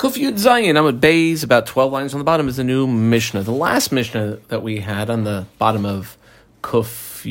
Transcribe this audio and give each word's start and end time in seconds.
Kufyud 0.00 0.38
Zayin 0.38 0.76
Amud 0.76 0.98
Bays, 0.98 1.42
about 1.42 1.66
12 1.66 1.92
lines 1.92 2.14
on 2.14 2.20
the 2.20 2.24
bottom, 2.24 2.48
is 2.48 2.56
the 2.56 2.64
new 2.64 2.86
Mishnah. 2.86 3.42
The 3.42 3.52
last 3.52 3.92
Mishnah 3.92 4.38
that 4.48 4.62
we 4.62 4.78
had 4.78 5.10
on 5.10 5.24
the 5.24 5.44
bottom 5.58 5.84
of 5.84 6.16
Kuf 6.62 7.22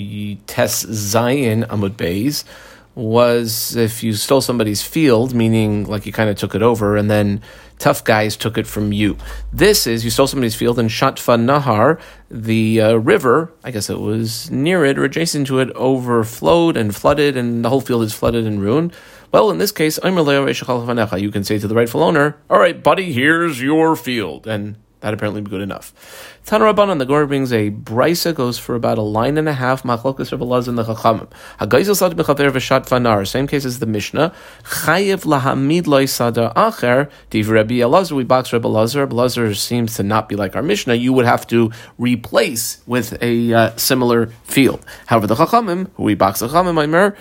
Tes 0.45 0.85
Zayin 0.85 1.65
Amud 1.65 1.97
Bays 1.97 2.45
was 2.93 3.75
if 3.75 4.03
you 4.03 4.13
stole 4.13 4.41
somebody's 4.41 4.83
field, 4.83 5.33
meaning 5.33 5.85
like 5.85 6.05
you 6.05 6.11
kind 6.11 6.29
of 6.29 6.35
took 6.35 6.53
it 6.53 6.61
over, 6.61 6.95
and 6.95 7.09
then 7.09 7.41
tough 7.79 8.03
guys 8.03 8.35
took 8.35 8.55
it 8.55 8.67
from 8.67 8.93
you. 8.93 9.17
This 9.51 9.87
is 9.87 10.03
you 10.03 10.11
stole 10.11 10.27
somebody's 10.27 10.55
field, 10.55 10.77
and 10.77 10.91
Shatfa 10.91 11.39
Nahar, 11.43 11.99
the 12.29 12.81
uh, 12.81 12.93
river, 12.97 13.51
I 13.63 13.71
guess 13.71 13.89
it 13.89 13.99
was 13.99 14.51
near 14.51 14.85
it 14.85 14.99
or 14.99 15.05
adjacent 15.05 15.47
to 15.47 15.57
it, 15.57 15.71
overflowed 15.71 16.77
and 16.77 16.95
flooded, 16.95 17.35
and 17.35 17.65
the 17.65 17.69
whole 17.69 17.81
field 17.81 18.03
is 18.03 18.13
flooded 18.13 18.45
and 18.45 18.61
ruined. 18.61 18.93
Well, 19.31 19.51
in 19.51 19.57
this 19.59 19.71
case, 19.71 19.99
you 20.03 20.11
can 20.11 21.43
say 21.43 21.59
to 21.59 21.67
the 21.67 21.75
rightful 21.75 22.03
owner, 22.03 22.37
All 22.49 22.59
right, 22.59 22.81
buddy, 22.81 23.13
here's 23.13 23.61
your 23.61 23.95
field. 23.95 24.47
And 24.47 24.77
that 25.01 25.13
apparently 25.13 25.41
be 25.41 25.49
good 25.49 25.61
enough. 25.61 26.37
Tan 26.45 26.59
Rabbanan, 26.59 26.99
the 26.99 27.05
Gemara 27.05 27.25
brings 27.25 27.53
a 27.53 27.71
brisa 27.71 28.35
goes 28.35 28.57
for 28.57 28.75
about 28.75 28.97
a 28.97 29.01
line 29.01 29.37
and 29.37 29.47
a 29.47 29.53
half. 29.53 29.83
Machlokas 29.83 30.31
Rabbi 30.31 30.43
Lazar 30.43 30.71
and 30.71 30.77
the 30.77 30.83
Chachamim. 30.83 31.29
Hagayzel 31.59 31.95
sad 31.95 32.13
mechaver 32.13 32.51
v'shat 32.51 32.85
fanar. 32.85 33.25
Same 33.25 33.47
case 33.47 33.63
as 33.63 33.79
the 33.79 33.85
Mishnah. 33.85 34.33
Chayev 34.63 35.23
lahamid 35.23 35.87
loy 35.87 36.05
sada 36.05 36.51
acher. 36.55 37.09
Div 37.29 37.49
Rabbi 37.49 37.75
Elazar. 37.75 38.11
We 38.13 38.25
box 38.25 38.51
Rabbi 38.51 38.67
Lazar. 38.67 39.01
Rabbi 39.01 39.15
Lazar 39.15 39.53
seems 39.53 39.95
to 39.95 40.03
not 40.03 40.27
be 40.27 40.35
like 40.35 40.55
our 40.55 40.63
Mishnah. 40.63 40.95
You 40.95 41.13
would 41.13 41.25
have 41.25 41.47
to 41.47 41.71
replace 41.97 42.81
with 42.85 43.21
a 43.21 43.53
uh, 43.53 43.75
similar 43.77 44.27
field. 44.43 44.85
However, 45.05 45.27
the 45.27 45.35
Chachamim, 45.35 45.89
who 45.93 46.03
we 46.03 46.15
box 46.15 46.39
the 46.39 46.49
Chachamim, 46.49 46.83
Aimer, 46.83 47.15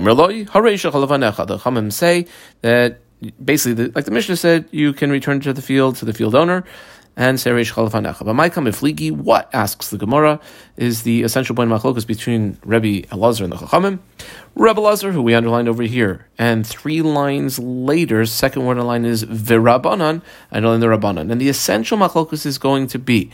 Chalavanecha. 0.00 1.46
The 1.46 1.58
Chachamim 1.58 1.92
say 1.92 2.26
that 2.62 3.00
basically, 3.44 3.86
the, 3.86 3.92
like 3.94 4.04
the 4.04 4.10
Mishnah 4.10 4.36
said, 4.36 4.68
you 4.70 4.92
can 4.92 5.10
return 5.10 5.40
to 5.40 5.52
the 5.52 5.62
field 5.62 5.96
to 5.96 6.04
the 6.04 6.12
field 6.12 6.34
owner 6.34 6.64
and 7.16 7.38
Seresh 7.38 7.72
Chalafanecha. 7.72 8.24
But 8.24 8.34
my 8.34 8.48
Ifligi, 8.48 9.10
what 9.10 9.50
asks 9.54 9.90
the 9.90 9.98
Gemara 9.98 10.40
is 10.76 11.02
the 11.02 11.22
essential 11.22 11.54
point 11.54 11.70
of 11.70 11.82
machlokas 11.82 12.06
between 12.06 12.58
Rabbi 12.64 13.02
Elazar 13.10 13.44
and 13.44 13.52
the 13.52 13.56
Chachamim. 13.56 13.98
Rabbi 14.54 14.80
Elazar, 14.80 15.12
who 15.12 15.22
we 15.22 15.34
underlined 15.34 15.68
over 15.68 15.82
here, 15.82 16.26
and 16.38 16.66
three 16.66 17.02
lines 17.02 17.58
later, 17.58 18.24
second 18.24 18.64
word 18.64 18.78
in 18.78 18.86
line 18.86 19.04
is 19.04 19.24
Virabanan, 19.24 20.22
and 20.50 20.64
in 20.64 20.80
the 20.80 20.86
Rabbanan. 20.86 21.30
And 21.30 21.40
the 21.40 21.48
essential 21.48 21.98
machlokas 21.98 22.46
is 22.46 22.58
going 22.58 22.86
to 22.88 22.98
be 22.98 23.30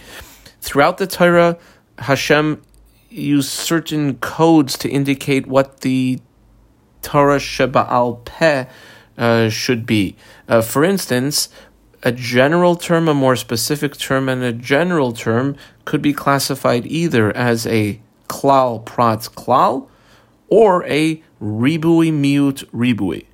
throughout 0.60 0.98
the 0.98 1.06
Torah, 1.06 1.58
Hashem 1.98 2.62
used 3.10 3.48
certain 3.48 4.19
codes 4.19 4.77
to 4.78 4.88
indicate 4.88 5.47
what 5.47 5.80
the 5.80 6.20
Torah 7.02 7.41
Sheba 7.41 7.86
al 7.91 8.16
Peh 8.24 8.66
uh, 9.16 9.48
should 9.48 9.86
be. 9.86 10.16
Uh, 10.48 10.62
for 10.62 10.84
instance, 10.84 11.48
a 12.02 12.12
general 12.12 12.77
term, 12.77 13.08
a 13.08 13.14
more 13.14 13.36
specific 13.36 13.96
term, 13.96 14.28
and 14.28 14.42
a 14.42 14.52
general 14.52 15.12
term 15.12 15.56
could 15.84 16.00
be 16.02 16.12
classified 16.12 16.86
either 16.86 17.36
as 17.36 17.66
a 17.66 18.00
klal 18.28 18.84
prat 18.84 19.20
klal 19.34 19.88
or 20.48 20.84
a 20.86 21.22
ribui 21.42 22.12
miut 22.12 22.64
ribui. 22.66 23.24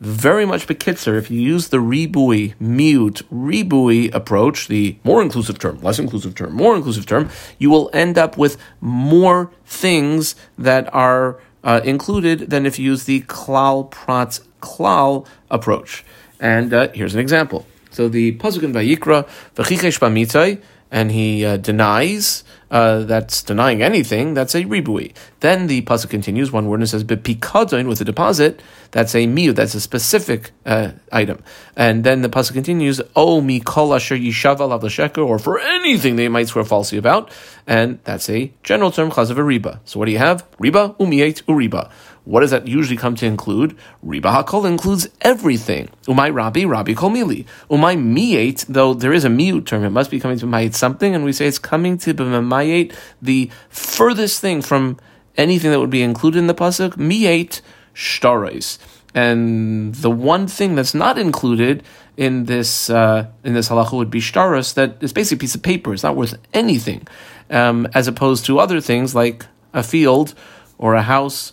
Very 0.00 0.46
much 0.46 0.66
bekitzer, 0.66 1.18
if 1.18 1.30
you 1.30 1.40
use 1.40 1.68
the 1.68 1.76
ribui 1.76 2.54
miut 2.56 3.22
ribui 3.24 4.12
approach, 4.14 4.68
the 4.68 4.96
more 5.04 5.20
inclusive 5.20 5.58
term, 5.58 5.80
less 5.82 5.98
inclusive 5.98 6.34
term, 6.34 6.54
more 6.54 6.74
inclusive 6.74 7.04
term, 7.04 7.28
you 7.58 7.68
will 7.68 7.90
end 7.92 8.16
up 8.16 8.38
with 8.38 8.56
more 8.80 9.50
things 9.66 10.34
that 10.56 10.92
are 10.94 11.38
uh, 11.64 11.80
included 11.84 12.50
than 12.50 12.66
if 12.66 12.78
you 12.78 12.86
use 12.92 13.04
the 13.04 13.22
klal 13.22 13.90
prat 13.90 14.40
klal 14.60 15.26
approach. 15.50 16.04
And 16.38 16.72
uh, 16.72 16.88
here's 16.94 17.14
an 17.14 17.20
example. 17.20 17.66
So 17.90 18.08
the 18.08 18.36
pasuk 18.38 18.62
in 18.62 18.72
Vayikra, 18.72 19.28
v'chichesh 19.56 19.98
b'mitzay, 19.98 20.62
and 20.90 21.10
he 21.12 21.44
uh, 21.44 21.56
denies 21.56 22.44
uh, 22.70 23.00
that's 23.00 23.42
denying 23.42 23.82
anything. 23.82 24.34
That's 24.34 24.54
a 24.54 24.62
ribui. 24.62 25.12
Then 25.40 25.66
the 25.66 25.82
pasuk 25.82 26.10
continues. 26.10 26.52
One 26.52 26.68
word 26.68 26.80
and 26.80 26.88
says 26.88 27.04
bepikadon 27.04 27.88
with 27.88 28.00
a 28.00 28.04
deposit. 28.04 28.62
That's 28.92 29.14
a 29.14 29.26
miu. 29.26 29.54
That's 29.54 29.74
a 29.74 29.80
specific 29.80 30.52
uh, 30.64 30.92
item. 31.10 31.42
And 31.76 32.04
then 32.04 32.22
the 32.22 32.28
pasuk 32.28 32.52
continues. 32.54 33.00
Oh 33.16 33.40
mikol 33.40 33.94
asher 33.96 34.16
yishav 34.16 34.58
alav 34.58 35.18
or 35.18 35.38
for 35.38 35.58
anything 35.58 36.16
they 36.16 36.28
might 36.28 36.48
swear 36.48 36.64
falsely 36.64 36.98
about. 36.98 37.30
And 37.66 37.98
that's 38.04 38.30
a 38.30 38.52
general 38.62 38.90
term 38.90 39.10
chaz 39.10 39.30
of 39.30 39.38
a 39.38 39.42
riba. 39.42 39.80
So 39.84 39.98
what 39.98 40.06
do 40.06 40.12
you 40.12 40.18
have? 40.18 40.48
Riba 40.58 40.96
umiet 40.98 41.42
uriba. 41.44 41.90
What 42.30 42.42
does 42.42 42.52
that 42.52 42.68
usually 42.68 42.96
come 42.96 43.16
to 43.16 43.26
include? 43.26 43.76
Riba 44.06 44.44
hakol 44.44 44.64
includes 44.64 45.08
everything. 45.20 45.88
Umay 46.04 46.32
rabbi, 46.32 46.62
rabbi 46.62 46.94
kol 46.94 47.10
mili. 47.10 47.44
Umay 47.68 47.98
miate, 47.98 48.64
though 48.66 48.94
there 48.94 49.12
is 49.12 49.24
a 49.24 49.28
miut 49.28 49.66
term, 49.66 49.82
it 49.82 49.90
must 49.90 50.12
be 50.12 50.20
coming 50.20 50.38
to 50.38 50.46
mayit 50.46 50.74
something, 50.74 51.12
and 51.12 51.24
we 51.24 51.32
say 51.32 51.48
it's 51.48 51.58
coming 51.58 51.98
to 51.98 52.14
b'mayet, 52.14 52.94
the 53.20 53.50
furthest 53.68 54.40
thing 54.40 54.62
from 54.62 54.96
anything 55.36 55.72
that 55.72 55.80
would 55.80 55.90
be 55.90 56.02
included 56.02 56.38
in 56.38 56.46
the 56.46 56.54
pasuk, 56.54 56.92
miate 56.92 57.62
shtarais. 57.96 58.78
And 59.12 59.96
the 59.96 60.10
one 60.10 60.46
thing 60.46 60.76
that's 60.76 60.94
not 60.94 61.18
included 61.18 61.82
in 62.16 62.44
this 62.44 62.90
uh, 62.90 63.26
in 63.42 63.54
this 63.54 63.70
halacha 63.70 63.94
would 63.94 64.10
be 64.10 64.20
shtaros, 64.20 64.74
that 64.74 65.02
is 65.02 65.12
basically 65.12 65.38
a 65.38 65.40
piece 65.40 65.56
of 65.56 65.62
paper. 65.62 65.92
It's 65.92 66.04
not 66.04 66.14
worth 66.14 66.38
anything, 66.54 67.08
um, 67.50 67.88
as 67.92 68.06
opposed 68.06 68.46
to 68.46 68.60
other 68.60 68.80
things 68.80 69.16
like 69.16 69.46
a 69.72 69.82
field 69.82 70.34
or 70.78 70.94
a 70.94 71.02
house 71.02 71.52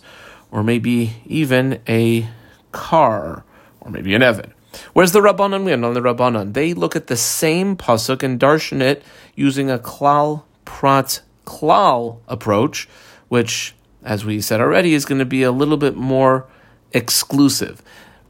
or 0.50 0.62
maybe 0.62 1.22
even 1.26 1.80
a 1.88 2.28
car, 2.72 3.44
or 3.80 3.90
maybe 3.90 4.14
an 4.14 4.22
Evan. 4.22 4.52
Where's 4.92 5.12
the 5.12 5.20
Rabbanon? 5.20 5.64
We 5.64 5.72
on 5.72 5.80
the 5.80 6.00
Rabbanon. 6.00 6.52
They 6.54 6.74
look 6.74 6.94
at 6.94 7.06
the 7.06 7.16
same 7.16 7.76
pasuk 7.76 8.22
and 8.22 8.38
darshan 8.38 8.80
it 8.80 9.02
using 9.34 9.70
a 9.70 9.78
klal 9.78 10.42
prat 10.64 11.20
klal 11.46 12.18
approach, 12.28 12.88
which, 13.28 13.74
as 14.04 14.24
we 14.24 14.40
said 14.40 14.60
already, 14.60 14.94
is 14.94 15.04
going 15.04 15.18
to 15.18 15.24
be 15.24 15.42
a 15.42 15.52
little 15.52 15.76
bit 15.76 15.96
more 15.96 16.46
exclusive. 16.92 17.82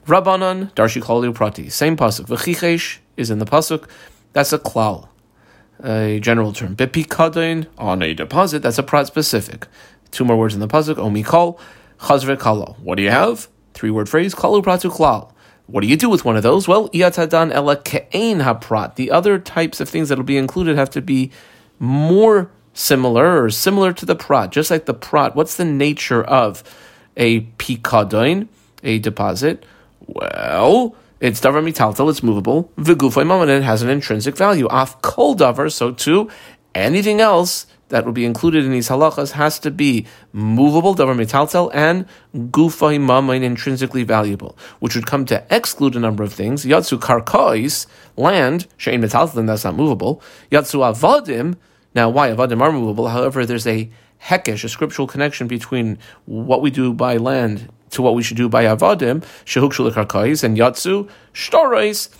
Rabbanon, 0.06 0.72
darshi 0.74 1.02
klal 1.02 1.34
prati, 1.34 1.68
same 1.68 1.96
pasuk. 1.96 2.26
V'chichesh 2.26 2.98
is 3.16 3.30
in 3.30 3.38
the 3.38 3.46
pasuk. 3.46 3.88
That's 4.32 4.52
a 4.52 4.58
klal, 4.58 5.08
a 5.82 6.20
general 6.20 6.52
term. 6.52 6.76
Bepikadain 6.76 7.66
on 7.76 8.02
a 8.02 8.14
deposit. 8.14 8.62
That's 8.62 8.78
a 8.78 8.82
prat 8.82 9.06
specific. 9.06 9.66
Two 10.10 10.24
more 10.24 10.36
words 10.36 10.54
in 10.54 10.60
the 10.60 10.68
pasuk. 10.68 10.94
Omikol 10.94 11.58
Chazre 11.98 12.38
kalo. 12.38 12.76
What 12.82 12.96
do 12.96 13.02
you 13.02 13.10
have? 13.10 13.48
Three 13.74 13.90
word 13.90 14.08
phrase, 14.08 14.34
kalu 14.34 14.62
pratu 14.62 14.90
klal. 14.90 15.32
What 15.66 15.82
do 15.82 15.86
you 15.86 15.96
do 15.96 16.08
with 16.08 16.24
one 16.24 16.36
of 16.36 16.42
those? 16.42 16.66
Well, 16.66 16.88
iatadan 16.90 17.52
ela 17.52 17.76
ke'ein 17.76 18.42
haprat. 18.42 18.94
The 18.94 19.10
other 19.10 19.38
types 19.38 19.80
of 19.80 19.88
things 19.88 20.08
that 20.08 20.16
will 20.16 20.24
be 20.24 20.38
included 20.38 20.76
have 20.76 20.90
to 20.90 21.02
be 21.02 21.30
more 21.78 22.50
similar 22.72 23.42
or 23.42 23.50
similar 23.50 23.92
to 23.92 24.06
the 24.06 24.16
prat, 24.16 24.50
just 24.50 24.70
like 24.70 24.86
the 24.86 24.94
prat. 24.94 25.36
What's 25.36 25.56
the 25.56 25.64
nature 25.64 26.24
of 26.24 26.62
a 27.16 27.42
pikadon, 27.58 28.48
a 28.82 28.98
deposit? 28.98 29.66
Well, 30.06 30.96
it's 31.20 31.40
davar 31.40 31.62
mitaltal, 31.62 32.08
it's 32.08 32.22
movable. 32.22 32.70
V'gufay 32.78 33.26
maman, 33.26 33.50
it 33.50 33.62
has 33.62 33.82
an 33.82 33.90
intrinsic 33.90 34.36
value. 34.36 34.66
Af 34.70 35.02
kol 35.02 35.36
davar, 35.36 35.70
so 35.70 35.92
too, 35.92 36.30
anything 36.74 37.20
else 37.20 37.66
that 37.88 38.04
will 38.04 38.12
be 38.12 38.24
included 38.24 38.64
in 38.64 38.70
these 38.70 38.88
halachas 38.88 39.32
has 39.32 39.58
to 39.60 39.70
be 39.70 40.06
movable, 40.32 40.94
davar 40.94 41.16
metaltel, 41.16 41.70
and 41.72 42.06
gufay 42.50 42.98
mamain, 42.98 43.42
intrinsically 43.42 44.04
valuable, 44.04 44.56
which 44.78 44.94
would 44.94 45.06
come 45.06 45.24
to 45.24 45.44
exclude 45.50 45.96
a 45.96 46.00
number 46.00 46.22
of 46.22 46.32
things. 46.32 46.64
Yatsu 46.64 46.98
karkais, 46.98 47.86
land, 48.16 48.66
shein 48.78 49.02
metaltel, 49.02 49.46
that's 49.46 49.64
not 49.64 49.74
movable. 49.74 50.22
Yatsu 50.50 50.80
avadim, 50.80 51.56
now 51.94 52.08
why 52.08 52.30
avadim 52.30 52.60
are 52.60 52.72
movable, 52.72 53.08
however, 53.08 53.46
there's 53.46 53.66
a 53.66 53.90
hekesh, 54.24 54.64
a 54.64 54.68
scriptural 54.68 55.08
connection 55.08 55.46
between 55.46 55.98
what 56.26 56.60
we 56.60 56.70
do 56.70 56.92
by 56.92 57.16
land 57.16 57.70
to 57.90 58.02
what 58.02 58.14
we 58.14 58.22
should 58.22 58.36
do 58.36 58.48
by 58.48 58.64
avadim, 58.64 59.24
shehuk 59.46 59.72
karkais, 59.92 60.44
and 60.44 60.58
yatsu, 60.58 61.08
shtarais, 61.32 62.10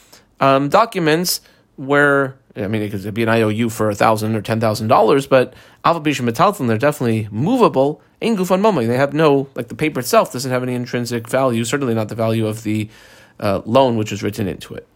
um, 0.41 0.69
documents 0.69 1.41
where 1.77 2.39
I 2.59 2.67
mean, 2.69 2.83
it 2.83 2.91
could 2.91 3.15
be 3.15 3.23
an 3.23 3.29
IOU 3.29 3.71
for 3.71 3.91
a 3.91 3.95
thousand 3.95 4.35
or 4.35 4.43
ten 4.43 4.61
thousand 4.61 4.89
dollars, 4.89 5.27
but 5.27 5.55
alpha 5.85 6.01
bisham 6.01 6.27
metalton, 6.27 6.67
they're 6.67 6.79
definitely 6.79 7.29
movable. 7.31 8.03
Ain't 8.21 8.39
gufan. 8.39 8.87
They 8.87 8.97
have 8.97 9.15
no 9.15 9.49
like 9.55 9.69
the 9.69 9.75
paper 9.75 10.01
itself 10.01 10.33
doesn't 10.33 10.51
have 10.51 10.63
any 10.63 10.75
intrinsic 10.75 11.29
value. 11.29 11.65
Certainly 11.65 11.95
not 11.95 12.09
the 12.09 12.15
value 12.15 12.47
of 12.47 12.65
the 12.65 12.89
uh, 13.39 13.63
loan 13.65 13.97
which 13.97 14.13
is 14.13 14.23
written 14.23 14.49
into 14.49 14.75
it. 14.75 14.89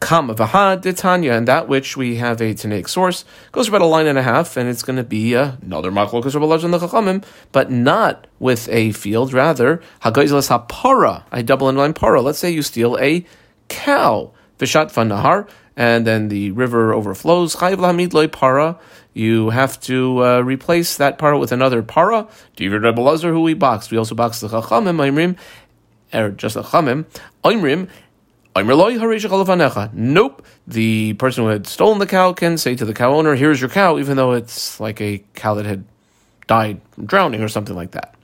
Kam 0.00 0.28
v'had 0.28 0.82
detanya, 0.82 1.36
and 1.38 1.46
that 1.46 1.68
which 1.68 1.96
we 1.96 2.16
have 2.16 2.40
a 2.40 2.54
Tanaic 2.54 2.88
source 2.88 3.24
goes 3.52 3.68
about 3.68 3.82
a 3.82 3.86
line 3.86 4.08
and 4.08 4.18
a 4.18 4.22
half, 4.22 4.56
and 4.56 4.68
it's 4.68 4.82
going 4.82 4.96
to 4.96 5.04
be 5.04 5.32
another 5.34 5.92
machlokas 5.92 6.34
Rabbi 6.34 6.64
in 6.64 6.72
the 6.72 6.78
Chachamim, 6.78 7.24
but 7.52 7.70
not 7.70 8.26
with 8.40 8.68
a 8.68 8.90
field. 8.92 9.32
Rather, 9.32 9.80
hagayzlas 10.02 10.50
hapara, 10.50 11.22
I 11.30 11.42
double 11.42 11.68
in 11.68 11.76
line 11.76 11.94
para. 11.94 12.20
Let's 12.20 12.40
say 12.40 12.50
you 12.50 12.62
steal 12.62 12.98
a 12.98 13.24
cow, 13.68 14.32
vishat 14.58 14.92
nahar 14.92 15.48
and 15.76 16.06
then 16.06 16.28
the 16.28 16.50
river 16.52 16.92
overflows. 16.92 17.54
para. 17.54 18.78
You 19.14 19.50
have 19.50 19.78
to 19.80 20.24
uh, 20.24 20.40
replace 20.40 20.96
that 20.96 21.18
para 21.18 21.38
with 21.38 21.52
another 21.52 21.82
para. 21.82 22.28
David 22.56 22.82
Rebbe 22.82 23.00
Lazar, 23.00 23.32
who 23.32 23.42
we 23.42 23.54
boxed. 23.54 23.90
We 23.90 23.98
also 23.98 24.14
boxed 24.14 24.40
the 24.40 24.48
Chachamim, 24.48 24.96
Imrim, 24.96 25.36
or 26.12 26.30
just 26.30 26.54
the 26.54 26.62
Chachamim. 26.62 27.04
Imrim, 27.44 27.88
Nope. 29.92 30.44
The 30.66 31.14
person 31.14 31.44
who 31.44 31.50
had 31.50 31.66
stolen 31.66 31.98
the 31.98 32.06
cow 32.06 32.32
can 32.32 32.58
say 32.58 32.74
to 32.74 32.84
the 32.84 32.94
cow 32.94 33.14
owner, 33.14 33.34
Here's 33.34 33.60
your 33.60 33.70
cow, 33.70 33.98
even 33.98 34.16
though 34.16 34.32
it's 34.32 34.78
like 34.78 35.00
a 35.00 35.24
cow 35.34 35.54
that 35.54 35.64
had 35.64 35.84
died 36.46 36.80
from 36.90 37.06
drowning 37.06 37.42
or 37.42 37.48
something 37.48 37.74
like 37.74 37.92
that. 37.92 38.14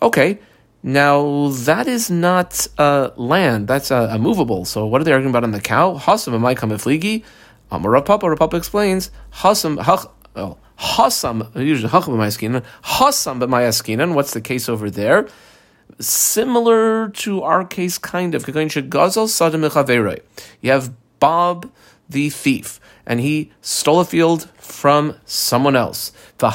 Okay, 0.00 0.40
now 0.82 1.48
that 1.48 1.86
is 1.86 2.10
not 2.10 2.66
uh, 2.78 3.10
land, 3.16 3.68
that's 3.68 3.90
a, 3.90 4.08
a, 4.12 4.18
movable. 4.18 4.64
So 4.64 4.86
what 4.86 5.00
are 5.00 5.04
they 5.04 5.12
arguing 5.12 5.30
about 5.32 5.44
on 5.44 5.52
the 5.52 5.60
cow? 5.60 5.96
Hasam 5.96 6.34
am 6.34 6.44
I 6.44 6.54
come 6.54 6.70
fligi? 6.70 7.24
Amar 7.70 8.02
Papa, 8.02 8.36
Papa 8.36 8.56
explains, 8.56 9.10
Hasam, 9.32 9.76
well, 10.34 10.58
Hasam, 10.78 11.54
usually 11.56 11.90
Hacham 11.90 12.14
b'mayaskinan, 12.14 12.64
Hasam 12.84 13.40
b'mayaskinan, 13.40 14.14
what's 14.14 14.32
the 14.34 14.40
case 14.40 14.68
over 14.68 14.90
there? 14.90 15.28
Similar 15.98 17.08
to 17.10 17.42
our 17.42 17.64
case, 17.64 17.96
kind 17.98 18.34
of. 18.34 18.46
You 18.46 18.54
have 20.70 20.92
Bob 21.20 21.70
the 22.08 22.30
thief, 22.30 22.80
and 23.06 23.20
he 23.20 23.52
stole 23.60 24.00
a 24.00 24.04
field 24.04 24.50
from 24.58 25.16
someone 25.24 25.76
else. 25.76 26.12
There 26.38 26.50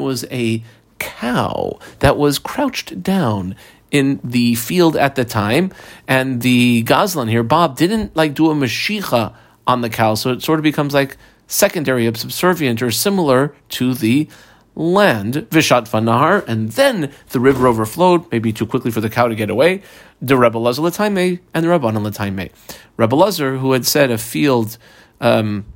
was 0.00 0.24
a 0.30 0.62
cow 0.98 1.78
that 2.00 2.16
was 2.16 2.38
crouched 2.38 3.02
down 3.02 3.56
in 3.90 4.20
the 4.24 4.54
field 4.56 4.96
at 4.96 5.14
the 5.14 5.24
time, 5.24 5.72
and 6.08 6.42
the 6.42 6.82
Goslin 6.82 7.28
here, 7.28 7.44
Bob, 7.44 7.76
didn't 7.76 8.16
like 8.16 8.34
do 8.34 8.50
a 8.50 8.54
mashicha 8.54 9.34
on 9.66 9.82
the 9.82 9.88
cow, 9.88 10.14
so 10.14 10.30
it 10.32 10.42
sort 10.42 10.58
of 10.58 10.64
becomes 10.64 10.94
like 10.94 11.16
secondary, 11.46 12.12
subservient, 12.14 12.82
or 12.82 12.90
similar 12.90 13.54
to 13.68 13.94
the 13.94 14.28
land, 14.74 15.34
Vishat 15.50 15.88
Nahar, 15.88 16.46
and 16.48 16.72
then 16.72 17.12
the 17.30 17.40
river 17.40 17.66
overflowed, 17.68 18.30
maybe 18.32 18.52
too 18.52 18.66
quickly 18.66 18.90
for 18.90 19.00
the 19.00 19.10
cow 19.10 19.28
to 19.28 19.34
get 19.34 19.50
away. 19.50 19.82
The 20.20 20.36
Rebbe 20.36 20.58
Lazar 20.58 20.82
Lataime 20.82 21.40
and 21.52 21.64
the 21.64 21.68
Rabban 21.68 21.94
Lataime. 21.94 22.50
Rebbe 22.96 23.14
Lazar, 23.14 23.58
who 23.58 23.72
had 23.72 23.86
said 23.86 24.10
a 24.10 24.18
field 24.18 24.78
um, 25.20 25.66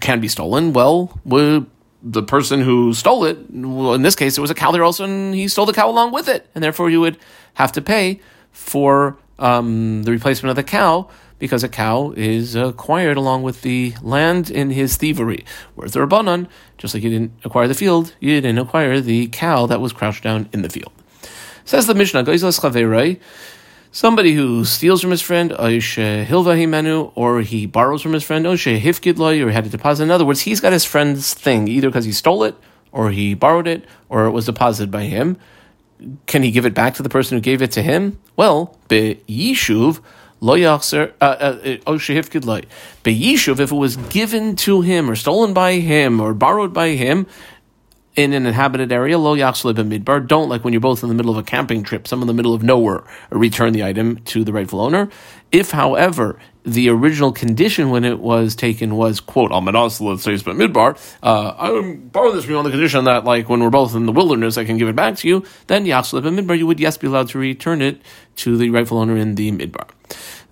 can 0.00 0.20
be 0.20 0.28
stolen, 0.28 0.72
well, 0.72 1.18
the 2.02 2.22
person 2.22 2.60
who 2.60 2.94
stole 2.94 3.24
it, 3.24 3.38
well, 3.50 3.94
in 3.94 4.02
this 4.02 4.16
case, 4.16 4.38
it 4.38 4.40
was 4.40 4.50
a 4.50 4.54
cow 4.54 4.70
there 4.70 4.84
also, 4.84 5.04
and 5.04 5.34
he 5.34 5.48
stole 5.48 5.66
the 5.66 5.72
cow 5.72 5.88
along 5.88 6.12
with 6.12 6.28
it, 6.28 6.48
and 6.54 6.64
therefore 6.64 6.90
you 6.90 7.00
would 7.00 7.18
have 7.54 7.72
to 7.72 7.82
pay 7.82 8.20
for 8.52 9.16
um, 9.38 10.02
the 10.04 10.10
replacement 10.10 10.50
of 10.50 10.56
the 10.56 10.62
cow 10.62 11.08
because 11.38 11.64
a 11.64 11.68
cow 11.68 12.12
is 12.16 12.54
acquired 12.54 13.16
along 13.16 13.42
with 13.42 13.62
the 13.62 13.94
land 14.02 14.50
in 14.50 14.70
his 14.70 14.96
thievery. 14.96 15.44
Whereas 15.74 15.92
the 15.92 16.00
Rabbanon, 16.00 16.48
just 16.78 16.94
like 16.94 17.02
you 17.02 17.10
didn't 17.10 17.32
acquire 17.44 17.66
the 17.66 17.74
field, 17.74 18.14
you 18.20 18.40
didn't 18.40 18.58
acquire 18.58 19.00
the 19.00 19.26
cow 19.28 19.66
that 19.66 19.80
was 19.80 19.92
crouched 19.92 20.22
down 20.22 20.48
in 20.52 20.62
the 20.62 20.68
field. 20.68 20.92
Says 21.64 21.86
the 21.86 21.94
Mishnah, 21.94 22.24
Somebody 23.92 24.34
who 24.34 24.64
steals 24.64 25.00
from 25.00 25.10
his 25.10 25.20
friend, 25.20 25.52
or 25.52 25.68
he 25.68 27.66
borrows 27.66 28.02
from 28.02 28.12
his 28.12 28.22
friend, 28.22 28.46
or 28.46 28.56
he 28.56 28.78
had 28.78 29.64
to 29.64 29.70
deposit. 29.70 30.04
In 30.04 30.10
other 30.10 30.24
words, 30.24 30.42
he's 30.42 30.60
got 30.60 30.72
his 30.72 30.84
friend's 30.84 31.34
thing, 31.34 31.66
either 31.66 31.88
because 31.88 32.04
he 32.04 32.12
stole 32.12 32.44
it, 32.44 32.54
or 32.92 33.10
he 33.10 33.34
borrowed 33.34 33.66
it, 33.66 33.84
or 34.08 34.26
it 34.26 34.30
was 34.30 34.46
deposited 34.46 34.90
by 34.92 35.02
him. 35.02 35.36
Can 36.26 36.42
he 36.42 36.50
give 36.50 36.66
it 36.66 36.74
back 36.74 36.94
to 36.94 37.02
the 37.02 37.08
person 37.08 37.36
who 37.36 37.42
gave 37.42 37.62
it 37.62 37.72
to 37.72 37.82
him? 37.82 38.18
Well, 38.36 38.78
be 38.88 39.16
yishuv 39.28 40.00
lo 40.40 40.56
yachzer 40.56 41.12
uh, 41.20 41.24
uh, 41.24 41.58
uh, 41.62 41.76
oshehifkid 41.92 42.44
loy. 42.44 42.62
Beyishuv, 43.04 43.60
if 43.60 43.72
it 43.72 43.76
was 43.76 43.96
given 43.96 44.56
to 44.56 44.80
him 44.80 45.10
or 45.10 45.16
stolen 45.16 45.52
by 45.52 45.74
him 45.74 46.20
or 46.20 46.34
borrowed 46.34 46.72
by 46.72 46.90
him, 46.90 47.26
in 48.16 48.32
an 48.32 48.46
inhabited 48.46 48.90
area, 48.90 49.18
lo 49.18 49.36
yachsle 49.36 49.72
midbar. 49.74 50.26
Don't 50.26 50.48
like 50.48 50.64
when 50.64 50.72
you're 50.72 50.80
both 50.80 51.02
in 51.02 51.08
the 51.08 51.14
middle 51.14 51.30
of 51.30 51.38
a 51.38 51.42
camping 51.42 51.82
trip, 51.82 52.08
some 52.08 52.20
in 52.20 52.26
the 52.26 52.34
middle 52.34 52.54
of 52.54 52.62
nowhere, 52.62 53.04
return 53.30 53.72
the 53.72 53.84
item 53.84 54.18
to 54.24 54.44
the 54.44 54.52
rightful 54.52 54.80
owner. 54.80 55.08
If, 55.52 55.70
however, 55.70 56.38
the 56.64 56.90
original 56.90 57.32
condition 57.32 57.90
when 57.90 58.04
it 58.04 58.18
was 58.18 58.54
taken 58.54 58.96
was 58.96 59.18
quote 59.18 59.50
almanas 59.50 60.00
let's 60.00 60.22
say 60.22 60.36
but 60.36 60.56
midbar. 60.56 60.98
Uh, 61.22 61.54
I'm 61.58 62.08
borrowing 62.08 62.34
this 62.34 62.44
from 62.44 62.52
you 62.52 62.58
on 62.58 62.64
the 62.64 62.70
condition 62.70 63.04
that 63.04 63.24
like 63.24 63.48
when 63.48 63.60
we're 63.62 63.70
both 63.70 63.94
in 63.94 64.06
the 64.06 64.12
wilderness, 64.12 64.58
I 64.58 64.64
can 64.64 64.76
give 64.76 64.88
it 64.88 64.96
back 64.96 65.16
to 65.18 65.28
you. 65.28 65.44
Then 65.68 65.84
yachsle 65.84 66.20
midbar, 66.22 66.58
you 66.58 66.66
would 66.66 66.80
yes 66.80 66.96
be 66.96 67.06
allowed 67.06 67.28
to 67.30 67.38
return 67.38 67.80
it 67.80 68.02
to 68.36 68.56
the 68.56 68.70
rightful 68.70 68.98
owner 68.98 69.16
in 69.16 69.36
the 69.36 69.52
midbar. 69.52 69.88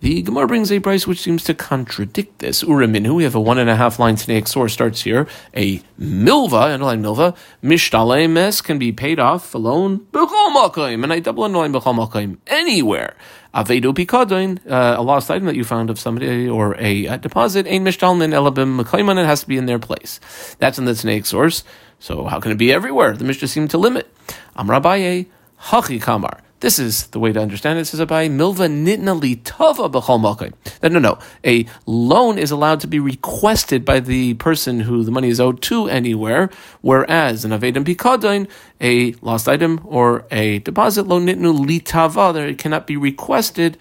The 0.00 0.22
Gemara 0.22 0.46
brings 0.46 0.70
a 0.70 0.78
price 0.78 1.08
which 1.08 1.20
seems 1.20 1.42
to 1.44 1.54
contradict 1.54 2.38
this. 2.38 2.62
Uraminu, 2.62 3.16
we 3.16 3.24
have 3.24 3.34
a 3.34 3.40
one 3.40 3.58
and 3.58 3.68
a 3.68 3.74
half 3.74 3.98
line 3.98 4.14
Tanaic 4.14 4.46
source 4.46 4.72
starts 4.72 5.02
here. 5.02 5.26
A 5.56 5.78
milva, 6.00 6.72
underline 6.72 7.02
milva, 7.02 7.36
mishtale 7.64 8.30
mes 8.30 8.60
can 8.60 8.78
be 8.78 8.92
paid 8.92 9.18
off 9.18 9.56
alone, 9.56 10.06
and 10.14 11.12
I 11.12 11.18
double 11.18 11.42
underline 11.42 12.38
anywhere. 12.46 13.16
Avedu 13.52 13.92
pikadin, 13.92 14.60
uh, 14.70 14.94
a 14.98 15.02
lost 15.02 15.32
item 15.32 15.46
that 15.46 15.56
you 15.56 15.64
found 15.64 15.90
of 15.90 15.98
somebody 15.98 16.48
or 16.48 16.76
a, 16.78 17.06
a 17.06 17.18
deposit, 17.18 17.66
ein 17.66 17.84
mishtalmin 17.84 18.32
elabim 18.32 18.80
makayman, 18.80 19.20
it 19.20 19.26
has 19.26 19.40
to 19.40 19.48
be 19.48 19.56
in 19.56 19.66
their 19.66 19.80
place. 19.80 20.20
That's 20.60 20.78
in 20.78 20.84
the 20.84 20.92
Tanaic 20.92 21.26
source. 21.26 21.64
So 21.98 22.24
how 22.24 22.38
can 22.38 22.52
it 22.52 22.58
be 22.58 22.72
everywhere? 22.72 23.16
The 23.16 23.24
Mishnah 23.24 23.48
seemed 23.48 23.70
to 23.70 23.78
limit. 23.78 24.14
Amrabaye, 24.56 25.26
hachi 25.60 26.00
kamar. 26.00 26.42
This 26.60 26.80
is 26.80 27.06
the 27.08 27.20
way 27.20 27.32
to 27.32 27.40
understand 27.40 27.78
it. 27.78 27.84
Says 27.84 28.00
Abaye 28.00 28.28
milva 28.28 28.68
nitna 28.68 29.20
li 29.20 29.36
tava 29.36 29.88
b'chol 29.88 30.52
No, 30.82 30.88
no, 30.88 30.98
no. 30.98 31.18
A 31.44 31.66
loan 31.86 32.36
is 32.36 32.50
allowed 32.50 32.80
to 32.80 32.88
be 32.88 32.98
requested 32.98 33.84
by 33.84 34.00
the 34.00 34.34
person 34.34 34.80
who 34.80 35.04
the 35.04 35.12
money 35.12 35.28
is 35.28 35.38
owed 35.38 35.62
to 35.62 35.88
anywhere, 35.88 36.50
whereas 36.80 37.44
an 37.44 37.52
avedim 37.52 37.84
pikadin, 37.84 38.50
a 38.80 39.12
lost 39.22 39.48
item 39.48 39.80
or 39.84 40.24
a 40.32 40.58
deposit 40.60 41.06
loan 41.06 41.26
nitnu 41.26 41.56
li 41.66 41.78
tava, 41.78 42.32
there 42.34 42.48
it 42.48 42.58
cannot 42.58 42.88
be 42.88 42.96
requested 42.96 43.78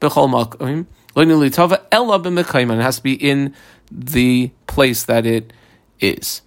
b'chol 0.00 0.30
makom. 0.30 0.86
Lo 1.16 1.24
li 1.24 1.50
tava 1.50 1.84
ella 1.90 2.20
b'mekayim, 2.20 2.72
it 2.78 2.80
has 2.80 2.98
to 2.98 3.02
be 3.02 3.14
in 3.14 3.52
the 3.90 4.52
place 4.68 5.02
that 5.04 5.26
it 5.26 5.52
is. 5.98 6.42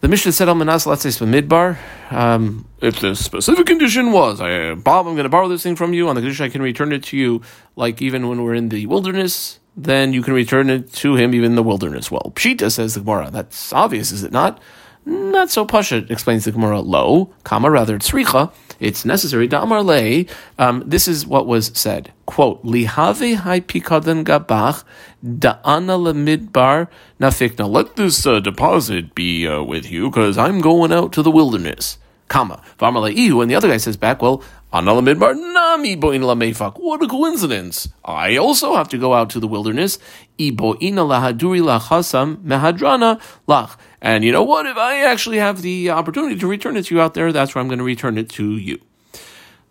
The 0.00 0.08
Mishnah 0.08 0.32
said, 0.32 0.48
"Almanas 0.48 0.86
let's 0.86 1.02
say 1.02 1.10
midbar." 1.24 1.78
Um, 2.10 2.68
if 2.80 3.00
the 3.00 3.16
specific 3.16 3.66
condition 3.66 4.12
was, 4.12 4.40
I, 4.40 4.74
Bob, 4.74 5.06
I'm 5.06 5.14
going 5.14 5.24
to 5.24 5.30
borrow 5.30 5.48
this 5.48 5.62
thing 5.62 5.74
from 5.74 5.94
you 5.94 6.08
on 6.08 6.14
the 6.14 6.20
condition 6.20 6.44
I 6.44 6.48
can 6.50 6.62
return 6.62 6.92
it 6.92 7.02
to 7.04 7.16
you, 7.16 7.40
like 7.74 8.02
even 8.02 8.28
when 8.28 8.42
we're 8.42 8.54
in 8.54 8.68
the 8.68 8.86
wilderness, 8.86 9.58
then 9.76 10.12
you 10.12 10.22
can 10.22 10.34
return 10.34 10.70
it 10.70 10.92
to 10.94 11.16
him 11.16 11.34
even 11.34 11.52
in 11.52 11.56
the 11.56 11.62
wilderness. 11.62 12.10
Well, 12.10 12.32
Pshita 12.34 12.70
says 12.70 12.94
the 12.94 13.00
Gemara. 13.00 13.30
That's 13.30 13.72
obvious, 13.72 14.12
is 14.12 14.22
it 14.22 14.32
not? 14.32 14.60
Not 15.06 15.50
so 15.50 15.64
pasha, 15.64 16.04
explains 16.10 16.44
the 16.44 16.52
Gemara. 16.52 16.80
Lo, 16.80 17.32
comma, 17.44 17.70
rather 17.70 17.98
tzricha. 17.98 18.52
It's 18.80 19.04
necessary. 19.04 19.46
Damar 19.48 19.82
le. 19.82 20.24
Um, 20.58 20.82
this 20.86 21.08
is 21.08 21.26
what 21.26 21.46
was 21.46 21.70
said. 21.74 22.12
Quote, 22.26 22.64
Lihave 22.64 23.36
hai 23.36 23.60
pikadan 23.60 24.24
gabach 24.24 24.84
da'ana 25.24 25.96
lemidbar 25.98 26.88
nafikna. 27.20 27.70
Let 27.70 27.96
this 27.96 28.26
uh, 28.26 28.40
deposit 28.40 29.14
be 29.14 29.46
uh, 29.46 29.62
with 29.62 29.90
you, 29.90 30.10
because 30.10 30.36
I'm 30.38 30.60
going 30.60 30.92
out 30.92 31.12
to 31.12 31.22
the 31.22 31.30
wilderness. 31.30 31.98
Comma. 32.28 32.60
V'amar 32.78 33.42
and 33.42 33.50
the 33.50 33.54
other 33.54 33.68
guy 33.68 33.76
says 33.76 33.96
back, 33.96 34.20
well, 34.20 34.42
Anala 34.72 35.00
midbar 35.00 35.34
nami 35.34 35.96
boina 35.96 36.24
lamefak. 36.24 36.74
What 36.80 37.00
a 37.02 37.06
coincidence! 37.06 37.88
I 38.04 38.36
also 38.36 38.74
have 38.74 38.88
to 38.88 38.98
go 38.98 39.14
out 39.14 39.30
to 39.30 39.40
the 39.40 39.46
wilderness. 39.46 39.98
Iboina 40.38 41.06
lahaduri 41.06 41.62
lachasam 41.62 42.38
mehadrana 42.38 43.20
lach. 43.48 43.76
And 44.00 44.24
you 44.24 44.32
know 44.32 44.42
what? 44.42 44.66
If 44.66 44.76
I 44.76 45.04
actually 45.04 45.38
have 45.38 45.62
the 45.62 45.90
opportunity 45.90 46.38
to 46.38 46.46
return 46.46 46.76
it 46.76 46.86
to 46.86 46.94
you 46.94 47.00
out 47.00 47.14
there, 47.14 47.32
that's 47.32 47.54
where 47.54 47.62
I'm 47.62 47.68
going 47.68 47.78
to 47.78 47.84
return 47.84 48.18
it 48.18 48.28
to 48.30 48.56
you. 48.56 48.80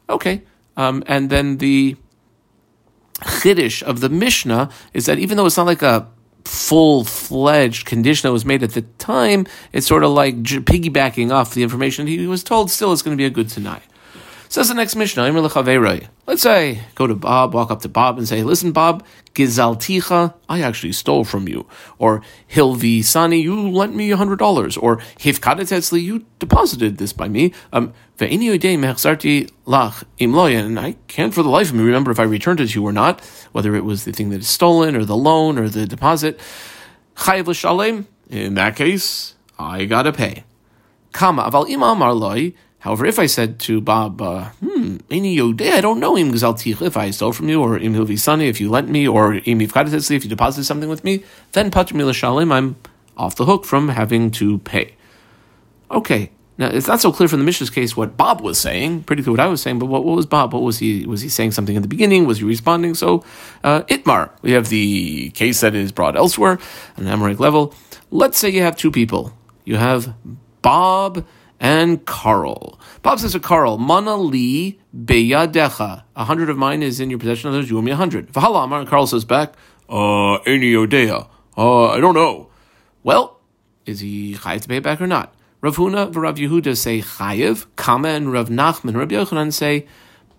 Okay. 0.10 0.44
Um, 0.78 1.04
and 1.08 1.30
then 1.30 1.58
the 1.58 1.96
chiddush 3.22 3.82
of 3.84 4.02
the 4.02 4.10
Mishnah 4.10 4.70
is 4.94 5.06
that 5.06 5.20
even 5.20 5.38
though 5.38 5.46
it's 5.46 5.58
not 5.58 5.68
like 5.68 5.82
a 5.82 6.08
full 6.44 7.04
fledged 7.04 7.86
condition 7.86 8.28
that 8.28 8.34
was 8.34 8.46
made 8.46 8.64
at 8.64 8.72
the 8.72 8.82
time, 8.82 9.48
it's 9.72 9.88
sort 9.88 10.04
of 10.04 10.12
like 10.12 10.36
piggybacking 10.44 11.32
off 11.32 11.54
the 11.54 11.64
information 11.64 12.08
he 12.08 12.28
was 12.28 12.44
told. 12.44 12.70
Still, 12.70 12.94
it's 12.94 13.02
going 13.02 13.16
to 13.16 13.22
be 13.22 13.26
a 13.26 13.30
good 13.30 13.50
tonight. 13.50 13.84
Says 14.56 14.70
the 14.70 14.74
next 14.74 14.96
Mishnah, 14.96 15.30
Let's 16.28 16.42
say, 16.42 16.80
go 16.96 17.08
to 17.08 17.14
Bob, 17.14 17.54
walk 17.54 17.72
up 17.72 17.82
to 17.82 17.90
Bob 17.90 18.18
and 18.18 18.26
say, 18.26 18.42
listen, 18.42 18.72
Bob, 18.72 19.06
Gizalticha, 19.34 20.34
I 20.48 20.62
actually 20.62 20.94
stole 20.94 21.26
from 21.26 21.50
you. 21.50 21.68
Or 21.98 22.22
Hilvi 22.50 23.04
Sani, 23.04 23.42
you 23.42 23.70
lent 23.70 23.98
me 23.98 24.12
a 24.12 24.16
hundred 24.16 24.40
dollars. 24.40 24.78
Or 24.78 25.00
Hifkadetetzli, 25.20 26.02
you 26.02 26.26
deposited 26.40 27.00
this 27.00 27.12
by 27.12 27.28
me. 27.28 27.52
Um, 27.74 27.94
and 28.18 28.40
I 30.80 30.96
can't 31.10 31.34
for 31.34 31.44
the 31.44 31.50
life 31.50 31.70
of 31.70 31.76
me 31.76 31.84
remember 31.84 32.12
if 32.12 32.20
I 32.22 32.24
returned 32.24 32.62
it 32.62 32.70
to 32.70 32.80
you 32.80 32.88
or 32.88 32.94
not, 32.94 33.20
whether 33.52 33.76
it 33.76 33.84
was 33.84 34.06
the 34.06 34.14
thing 34.14 34.30
that 34.30 34.40
is 34.40 34.48
stolen 34.48 34.96
or 34.96 35.04
the 35.04 35.18
loan 35.18 35.60
or 35.60 35.68
the 35.68 35.86
deposit. 35.86 36.40
In 37.28 38.54
that 38.54 38.76
case, 38.78 39.36
I 39.60 39.84
gotta 39.84 40.14
pay. 40.14 40.46
Kama 41.12 41.44
aval 41.44 41.70
imam 41.70 42.00
arloi 42.00 42.54
However, 42.86 43.08
if 43.08 43.18
I 43.18 43.26
said 43.26 43.58
to 43.62 43.82
Bob, 43.82 44.22
uh, 44.22 44.50
hmm, 44.64 44.98
I 45.10 45.82
don't 45.82 46.00
know 46.00 46.16
him 46.16 46.32
if 46.36 46.96
I 46.96 47.10
stole 47.10 47.34
from 47.34 47.50
you, 47.50 47.60
or 47.60 47.80
im 47.80 47.96
hilvi 47.96 48.20
sunny 48.20 48.48
if 48.48 48.62
you 48.62 48.70
lent 48.70 48.90
me, 48.90 49.08
or 49.08 49.34
im 49.34 49.60
if 49.60 50.24
you 50.24 50.30
deposited 50.30 50.66
something 50.66 50.88
with 50.88 51.04
me, 51.04 51.24
then 51.54 51.72
patr 51.72 51.96
shalim, 52.14 52.52
I'm 52.52 52.76
off 53.18 53.36
the 53.38 53.46
hook 53.46 53.66
from 53.66 53.90
having 53.90 54.30
to 54.32 54.60
pay. 54.60 54.94
Okay, 55.90 56.30
Now 56.60 56.68
it's 56.68 56.86
not 56.86 57.02
so 57.02 57.12
clear 57.12 57.28
from 57.28 57.40
the 57.40 57.46
Mishnah's 57.46 57.72
case 57.72 57.98
what 57.98 58.18
Bob 58.18 58.42
was 58.42 58.60
saying. 58.60 59.02
Pretty 59.06 59.24
clear 59.24 59.32
what 59.32 59.40
I 59.40 59.48
was 59.48 59.64
saying, 59.64 59.80
but 59.80 59.88
what, 59.88 60.06
what 60.06 60.16
was 60.16 60.28
Bob? 60.28 60.54
What 60.54 60.62
was 60.62 60.78
he? 60.78 61.08
Was 61.08 61.22
he 61.22 61.30
saying 61.30 61.54
something 61.54 61.76
in 61.76 61.82
the 61.82 61.88
beginning? 61.88 62.28
Was 62.28 62.38
he 62.38 62.44
responding? 62.44 62.94
So 62.94 63.26
uh, 63.64 63.82
Itmar, 63.90 64.30
we 64.44 64.52
have 64.52 64.70
the 64.70 65.32
case 65.32 65.62
that 65.62 65.74
is 65.74 65.92
brought 65.92 66.16
elsewhere 66.16 66.60
on 67.00 67.08
an 67.08 67.20
Amoraic 67.20 67.40
level. 67.40 67.74
Let's 68.12 68.38
say 68.38 68.50
you 68.50 68.62
have 68.62 68.78
two 68.78 68.92
people. 68.92 69.34
You 69.64 69.78
have 69.78 70.14
Bob 70.62 71.26
and 71.60 72.06
Carl. 72.06 72.80
Bob 73.02 73.20
says 73.20 73.34
to 73.34 73.40
Carl, 73.40 73.78
Mana 73.78 74.16
li 74.16 74.80
beyadecha. 74.96 76.04
A 76.16 76.24
hundred 76.24 76.50
of 76.50 76.58
mine 76.58 76.84
is 76.84 77.00
in 77.00 77.10
your 77.10 77.20
possession, 77.20 77.50
others 77.50 77.70
you 77.70 77.78
owe 77.78 77.82
me 77.82 77.92
a 77.92 77.96
hundred. 77.96 78.32
Vahalamar, 78.32 78.80
and 78.80 78.88
Carl 78.88 79.08
says 79.08 79.26
back, 79.26 79.54
Uh, 79.90 80.36
any 80.40 80.74
odea. 80.74 81.28
Uh, 81.58 81.90
I 81.90 82.00
don't 82.00 82.16
know. 82.16 82.50
Well, 83.04 83.40
is 83.86 84.00
he 84.00 84.34
chayiv 84.36 84.62
to 84.62 84.68
pay 84.68 84.78
it 84.78 84.84
back 84.84 85.00
or 85.00 85.08
not? 85.08 85.34
Rav 85.62 85.78
Huna 85.78 86.08
and 86.08 86.16
Rav 86.16 86.36
Yehuda 86.36 86.76
say 86.76 87.02
chayiv, 87.02 87.66
Kama 87.76 88.10
and 88.10 88.32
Rav 88.32 88.50
Nachman, 88.50 88.96
Rav 88.96 89.10
Yochanan 89.10 89.54
say 89.54 89.88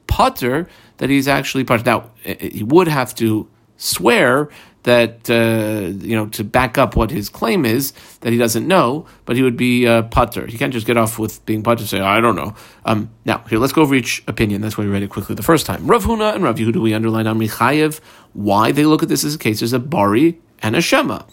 potter, 0.06 0.68
that 0.98 1.10
he's 1.10 1.28
actually 1.28 1.64
potter. 1.64 1.84
Now, 1.84 2.10
he 2.22 2.62
would 2.62 2.88
have 2.88 3.14
to 3.16 3.48
swear 3.76 4.50
that 4.86 5.28
uh, 5.28 5.88
you 5.98 6.14
know 6.14 6.26
to 6.26 6.44
back 6.44 6.78
up 6.78 6.94
what 6.94 7.10
his 7.10 7.28
claim 7.28 7.64
is 7.64 7.92
that 8.20 8.32
he 8.32 8.38
doesn't 8.38 8.66
know, 8.66 9.04
but 9.24 9.34
he 9.34 9.42
would 9.42 9.56
be 9.56 9.86
uh, 9.86 10.02
putter. 10.02 10.46
He 10.46 10.56
can't 10.56 10.72
just 10.72 10.86
get 10.86 10.96
off 10.96 11.18
with 11.18 11.44
being 11.44 11.64
putter 11.64 11.80
and 11.80 11.88
say 11.88 12.00
I 12.00 12.20
don't 12.20 12.36
know. 12.36 12.54
Um, 12.84 13.10
now 13.24 13.38
here, 13.50 13.58
let's 13.58 13.72
go 13.72 13.82
over 13.82 13.96
each 13.96 14.22
opinion. 14.28 14.60
That's 14.60 14.78
why 14.78 14.84
we 14.84 14.90
read 14.90 15.02
it 15.02 15.10
quickly 15.10 15.34
the 15.34 15.42
first 15.42 15.66
time. 15.66 15.88
Rav 15.88 16.04
Huna 16.04 16.34
and 16.36 16.44
Rav 16.44 16.56
Yehuda 16.56 16.80
we 16.80 16.94
underline 16.94 17.26
Amri 17.26 17.50
Chayev. 17.50 18.00
Why 18.32 18.70
they 18.70 18.84
look 18.84 19.02
at 19.02 19.08
this 19.08 19.24
as 19.24 19.34
a 19.34 19.38
case? 19.38 19.58
There's 19.58 19.72
a 19.72 19.80
bari 19.80 20.40
and 20.62 20.76
a 20.76 20.80
shema. 20.80 21.24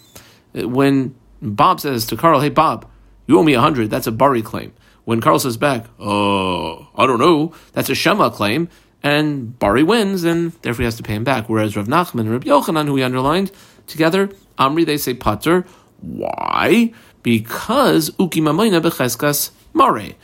When 0.52 1.14
Bob 1.40 1.80
says 1.80 2.06
to 2.06 2.16
Carl, 2.16 2.40
"Hey 2.40 2.48
Bob, 2.48 2.90
you 3.28 3.38
owe 3.38 3.44
me 3.44 3.54
a 3.54 3.60
hundred. 3.60 3.88
That's 3.88 4.08
a 4.08 4.12
bari 4.12 4.42
claim." 4.42 4.72
When 5.04 5.20
Carl 5.20 5.38
says 5.38 5.56
back, 5.56 5.86
"Uh, 6.00 6.74
I 6.96 7.06
don't 7.06 7.20
know," 7.20 7.52
that's 7.72 7.88
a 7.88 7.94
shema 7.94 8.30
claim 8.30 8.68
and 9.04 9.56
Bari 9.58 9.82
wins, 9.82 10.24
and 10.24 10.52
therefore 10.62 10.82
he 10.82 10.84
has 10.86 10.96
to 10.96 11.02
pay 11.02 11.14
him 11.14 11.22
back. 11.22 11.48
Whereas 11.48 11.76
Rav 11.76 11.86
Nachman 11.86 12.20
and 12.20 12.32
Rav 12.32 12.44
Yochanan, 12.44 12.86
who 12.86 12.94
we 12.94 13.02
underlined 13.02 13.52
together, 13.86 14.30
Amri, 14.58 14.84
they 14.84 14.96
say 14.96 15.14
pater. 15.14 15.66
Why? 16.00 16.92
Because 17.22 18.10
uki 18.12 18.40
mamayna 18.40 18.80
becheskas 18.80 19.50
mare. 19.74 20.14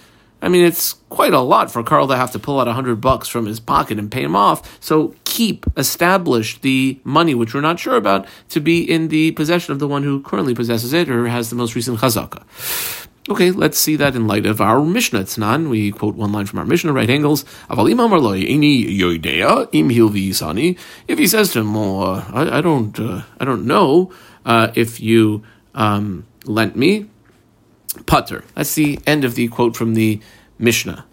I 0.42 0.48
mean, 0.48 0.64
it's 0.64 0.94
quite 1.10 1.34
a 1.34 1.40
lot 1.40 1.70
for 1.70 1.82
Carl 1.82 2.08
to 2.08 2.16
have 2.16 2.30
to 2.32 2.38
pull 2.38 2.58
out 2.58 2.68
a 2.68 2.72
hundred 2.72 3.02
bucks 3.02 3.28
from 3.28 3.44
his 3.44 3.60
pocket 3.60 3.98
and 3.98 4.10
pay 4.10 4.22
him 4.22 4.34
off. 4.34 4.82
So 4.82 5.14
keep, 5.24 5.66
establish 5.76 6.58
the 6.62 6.98
money, 7.04 7.34
which 7.34 7.52
we're 7.52 7.60
not 7.60 7.78
sure 7.78 7.96
about, 7.96 8.26
to 8.48 8.60
be 8.60 8.80
in 8.80 9.08
the 9.08 9.32
possession 9.32 9.72
of 9.72 9.78
the 9.78 9.88
one 9.88 10.02
who 10.02 10.22
currently 10.22 10.54
possesses 10.54 10.94
it 10.94 11.10
or 11.10 11.28
has 11.28 11.50
the 11.50 11.56
most 11.56 11.74
recent 11.74 12.00
chazaka. 12.00 12.42
Okay, 13.28 13.50
let's 13.50 13.78
see 13.78 13.96
that 13.96 14.16
in 14.16 14.26
light 14.26 14.46
of 14.46 14.62
our 14.62 14.82
Mishnah. 14.82 15.24
Tznan, 15.24 15.68
we 15.68 15.92
quote 15.92 16.14
one 16.14 16.32
line 16.32 16.46
from 16.46 16.58
our 16.58 16.64
Mishnah, 16.64 16.92
right 16.92 17.10
angles. 17.10 17.44
If 17.68 17.78
he 21.18 21.26
says 21.26 21.52
to 21.52 21.60
him, 21.60 21.76
oh, 21.76 22.26
I, 22.32 22.58
I, 22.58 22.60
don't, 22.62 22.98
uh, 22.98 23.22
I 23.38 23.44
don't 23.44 23.66
know 23.66 24.10
uh, 24.46 24.72
if 24.74 25.00
you 25.00 25.42
um, 25.74 26.26
lent 26.44 26.76
me, 26.76 27.10
putter. 28.06 28.44
That's 28.54 28.74
the 28.74 28.98
end 29.06 29.24
of 29.24 29.34
the 29.34 29.48
quote 29.48 29.76
from 29.76 29.92
the 29.94 30.20
Mishnah. 30.58 31.04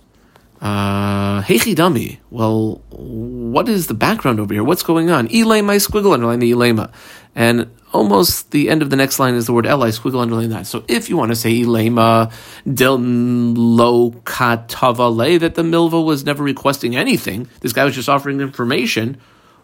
Uh, 0.62 1.42
dami. 1.44 2.20
Well, 2.32 2.82
what 2.90 3.68
is 3.70 3.88
the 3.88 3.94
background 3.94 4.40
over 4.40 4.54
here? 4.54 4.64
What's 4.64 4.84
going 4.84 5.10
on? 5.10 5.28
Elema, 5.28 5.76
squiggle 5.76 6.14
underline 6.14 6.40
the 6.40 6.52
elema. 6.52 6.92
And 7.36 7.70
almost 7.94 8.52
the 8.52 8.70
end 8.70 8.82
of 8.82 8.90
the 8.90 8.96
next 8.96 9.20
line 9.20 9.36
is 9.36 9.46
the 9.46 9.54
word 9.54 9.66
Eli, 9.66 9.90
squiggle 9.90 10.22
underline 10.22 10.50
that. 10.50 10.68
So 10.68 10.84
if 10.88 11.10
you 11.10 11.18
want 11.18 11.32
to 11.32 11.36
say 11.36 11.62
Elema 11.62 12.32
del 12.72 12.98
lo 12.98 14.12
katavale, 14.12 15.40
that 15.40 15.56
the 15.56 15.64
Milva 15.64 16.04
was 16.04 16.26
never 16.26 16.44
requesting 16.44 16.96
anything, 16.96 17.50
this 17.62 17.74
guy 17.74 17.86
was 17.86 17.96
just 17.96 18.10
offering 18.10 18.42
information, 18.42 19.18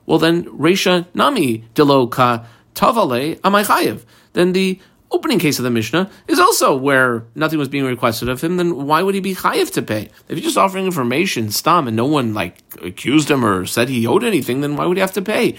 well 0.06 0.20
then, 0.20 0.46
Resha 0.46 1.06
nami 1.14 1.66
delo 1.74 2.08
katavale 2.08 3.40
amai 3.42 4.06
Then 4.34 4.54
the 4.54 4.80
opening 5.12 5.38
case 5.38 5.60
of 5.60 5.64
the 5.64 5.70
Mishnah 5.70 6.10
is 6.28 6.40
also 6.40 6.76
where 6.76 7.24
nothing 7.36 7.60
was 7.60 7.70
being 7.70 7.86
requested 7.86 8.28
of 8.28 8.42
him, 8.42 8.58
then 8.58 8.88
why 8.88 9.04
would 9.04 9.14
he 9.14 9.22
be 9.22 9.36
chayiv 9.36 9.72
to 9.72 9.82
pay? 9.82 10.10
If 10.28 10.38
he's 10.38 10.44
just 10.44 10.58
offering 10.58 10.86
information, 10.86 11.52
stam, 11.52 11.88
and 11.88 11.96
no 11.96 12.06
one 12.06 12.34
like 12.34 12.58
accused 12.82 13.30
him 13.30 13.46
or 13.46 13.66
said 13.66 13.90
he 13.90 14.08
owed 14.08 14.24
anything, 14.24 14.62
then 14.62 14.76
why 14.76 14.86
would 14.88 14.98
he 14.98 15.02
have 15.02 15.14
to 15.14 15.22
pay? 15.22 15.56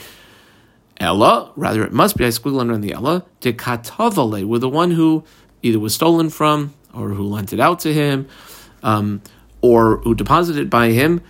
Ella, 0.99 1.53
rather 1.57 1.85
it 1.85 1.93
must 1.93 2.17
be, 2.17 2.25
I 2.25 2.29
squiggle 2.29 2.61
under 2.61 2.79
the 2.79 2.93
Ella, 2.93 3.25
de 3.41 3.53
katavale, 3.53 4.47
with 4.47 4.61
the 4.61 4.69
one 4.69 4.93
who 4.93 5.25
either 5.63 5.79
was 5.79 5.95
stolen 5.95 6.31
from, 6.31 6.75
or 6.93 7.09
who 7.11 7.25
lent 7.25 7.53
it 7.53 7.61
out 7.61 7.81
to 7.81 7.93
him, 7.93 8.29
um, 8.83 9.23
or 9.61 9.99
who 9.99 10.15
deposited 10.15 10.71
by 10.71 10.91
him, 10.91 11.21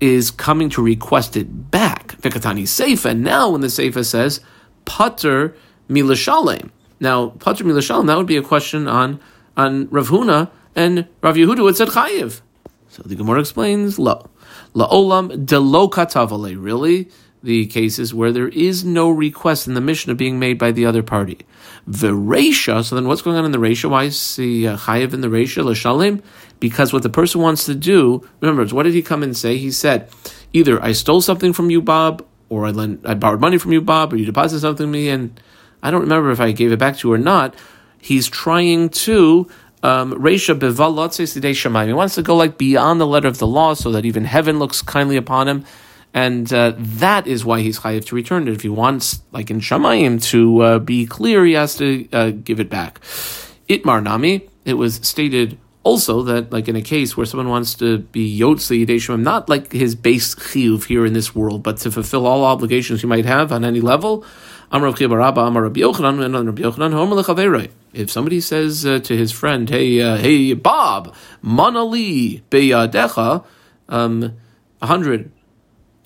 is 0.00 0.30
coming 0.30 0.68
to 0.70 0.82
request 0.82 1.36
it 1.36 1.70
back. 1.70 2.16
Vikatani 2.20 2.62
Seifa, 2.62 3.16
now 3.16 3.50
when 3.50 3.60
the 3.60 3.68
Seifa 3.68 4.04
says, 4.04 4.40
Pater 4.84 5.56
milashalem, 5.88 6.70
now, 6.98 7.30
Patra 7.30 7.66
Milashalom, 7.66 8.06
that 8.06 8.16
would 8.16 8.26
be 8.26 8.36
a 8.36 8.42
question 8.42 8.88
on, 8.88 9.20
on 9.56 9.88
Rav 9.90 10.08
Huna, 10.08 10.50
and 10.74 11.06
Rav 11.22 11.36
Yehuda 11.36 11.62
would 11.62 11.76
said 11.76 11.88
Chayiv. 11.88 12.40
So 12.88 13.02
the 13.04 13.14
Gemara 13.14 13.40
explains, 13.40 13.98
Lo. 13.98 14.30
La'olam 14.74 15.44
de 15.44 15.58
lo 15.58 15.88
katavale. 15.88 16.56
Really? 16.58 17.10
The 17.42 17.66
cases 17.66 18.12
where 18.12 18.32
there 18.32 18.48
is 18.48 18.84
no 18.84 19.10
request 19.10 19.68
in 19.68 19.74
the 19.74 19.80
Mishnah 19.80 20.14
being 20.14 20.38
made 20.38 20.58
by 20.58 20.72
the 20.72 20.86
other 20.86 21.02
party. 21.02 21.38
The 21.86 22.08
Resha, 22.12 22.82
so 22.82 22.94
then 22.94 23.06
what's 23.06 23.22
going 23.22 23.36
on 23.36 23.44
in 23.44 23.52
the 23.52 23.58
Resha? 23.58 23.88
Why 23.88 24.04
is 24.04 24.36
the 24.36 24.68
uh, 24.68 24.76
Chayiv 24.76 25.12
in 25.12 25.20
the 25.20 25.28
Resha, 25.28 25.64
L'shalim? 25.64 26.22
Because 26.58 26.92
what 26.92 27.02
the 27.02 27.10
person 27.10 27.40
wants 27.40 27.66
to 27.66 27.74
do, 27.74 28.26
remember, 28.40 28.74
what 28.74 28.84
did 28.84 28.94
he 28.94 29.02
come 29.02 29.22
and 29.22 29.36
say? 29.36 29.58
He 29.58 29.70
said, 29.70 30.08
either 30.52 30.82
I 30.82 30.92
stole 30.92 31.20
something 31.20 31.52
from 31.52 31.70
you, 31.70 31.82
Bob, 31.82 32.26
or 32.48 32.66
I, 32.66 32.70
lent, 32.70 33.06
I 33.06 33.14
borrowed 33.14 33.40
money 33.40 33.58
from 33.58 33.72
you, 33.72 33.80
Bob, 33.80 34.12
or 34.12 34.16
you 34.16 34.24
deposited 34.24 34.60
something 34.60 34.86
to 34.86 34.90
me, 34.90 35.08
and 35.08 35.38
I 35.82 35.90
don't 35.90 36.02
remember 36.02 36.30
if 36.30 36.40
I 36.40 36.52
gave 36.52 36.72
it 36.72 36.78
back 36.78 36.96
to 36.98 37.08
you 37.08 37.14
or 37.14 37.18
not. 37.18 37.54
He's 38.00 38.28
trying 38.28 38.88
to 38.90 39.48
um, 39.82 40.14
Reisha 40.14 41.86
He 41.86 41.92
wants 41.92 42.14
to 42.14 42.22
go 42.22 42.36
like 42.36 42.58
beyond 42.58 43.00
the 43.00 43.06
letter 43.06 43.28
of 43.28 43.38
the 43.38 43.46
law, 43.46 43.74
so 43.74 43.92
that 43.92 44.04
even 44.04 44.24
heaven 44.24 44.58
looks 44.58 44.82
kindly 44.82 45.16
upon 45.16 45.48
him, 45.48 45.64
and 46.14 46.52
uh, 46.52 46.72
that 46.76 47.26
is 47.26 47.44
why 47.44 47.60
he's 47.60 47.80
chayiv 47.80 48.06
to 48.06 48.14
return 48.14 48.48
it. 48.48 48.54
If 48.54 48.62
he 48.62 48.68
wants, 48.68 49.22
like 49.32 49.50
in 49.50 49.60
Shamayim, 49.60 50.22
to 50.30 50.62
uh, 50.62 50.78
be 50.78 51.06
clear, 51.06 51.44
he 51.44 51.52
has 51.52 51.76
to 51.76 52.08
uh, 52.12 52.30
give 52.30 52.58
it 52.60 52.70
back. 52.70 53.00
Itmar 53.68 54.02
Nami. 54.02 54.48
It 54.64 54.74
was 54.74 54.96
stated 54.96 55.58
also 55.86 56.22
that, 56.22 56.50
like 56.50 56.66
in 56.68 56.74
a 56.74 56.82
case 56.82 57.16
where 57.16 57.26
someone 57.26 57.48
wants 57.48 57.74
to 57.74 57.98
be 57.98 58.38
Yotze 58.40 58.84
Yidei 58.84 59.20
not 59.20 59.48
like 59.48 59.70
his 59.70 59.94
base 59.94 60.34
chiyuv 60.34 60.84
here 60.84 61.06
in 61.06 61.12
this 61.12 61.34
world, 61.34 61.62
but 61.62 61.76
to 61.78 61.92
fulfill 61.92 62.26
all 62.26 62.44
obligations 62.44 63.02
he 63.02 63.06
might 63.06 63.24
have 63.24 63.52
on 63.52 63.64
any 63.64 63.80
level, 63.80 64.24
Amar 64.72 64.88
Amar 64.88 65.62
Rabbi 65.62 65.80
Yochanan, 65.80 66.46
Rabbi 66.46 66.62
Yochanan, 66.62 67.70
If 67.92 68.10
somebody 68.10 68.40
says 68.40 68.84
uh, 68.84 68.98
to 68.98 69.16
his 69.16 69.30
friend, 69.30 69.70
"Hey, 69.70 70.02
uh, 70.02 70.16
hey, 70.16 70.54
Bob, 70.54 71.14
manali 71.44 72.42
beyadecha, 72.50 73.44
um, 73.88 74.32
hundred, 74.82 75.30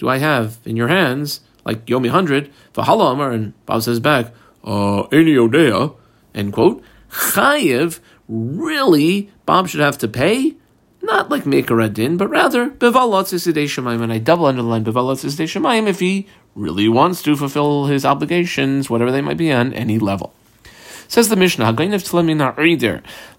do 0.00 0.08
I 0.08 0.18
have 0.18 0.58
in 0.64 0.74
your 0.76 0.88
hands? 0.88 1.40
Like 1.64 1.84
yomi 1.86 2.08
hundred, 2.08 2.50
v'hala 2.74 3.12
Amar." 3.12 3.30
And 3.30 3.52
Bob 3.66 3.82
says 3.82 4.00
back, 4.00 4.32
"Uh, 4.64 5.02
any 5.12 5.34
odea," 5.36 5.94
end 6.34 6.52
quote. 6.52 6.82
Chayev, 7.10 8.00
really, 8.28 9.30
Bob 9.44 9.68
should 9.68 9.80
have 9.80 9.98
to 9.98 10.08
pay 10.08 10.56
not 11.02 11.30
like 11.30 11.44
Mekara 11.44 11.92
din, 11.92 12.16
but 12.16 12.28
rather 12.28 12.70
bevalot 12.70 13.26
shemayim, 13.26 14.02
and 14.02 14.12
I 14.12 14.18
double 14.18 14.46
underline 14.46 14.84
bevalot 14.84 15.18
shemayim 15.18 15.86
if 15.88 16.00
he 16.00 16.26
really 16.54 16.88
wants 16.88 17.22
to 17.22 17.36
fulfill 17.36 17.86
his 17.86 18.04
obligations, 18.04 18.90
whatever 18.90 19.10
they 19.10 19.22
might 19.22 19.36
be 19.36 19.52
on 19.52 19.72
any 19.72 19.98
level. 19.98 20.32
Says 21.10 21.28
the 21.28 21.34
Mishnah, 21.34 21.72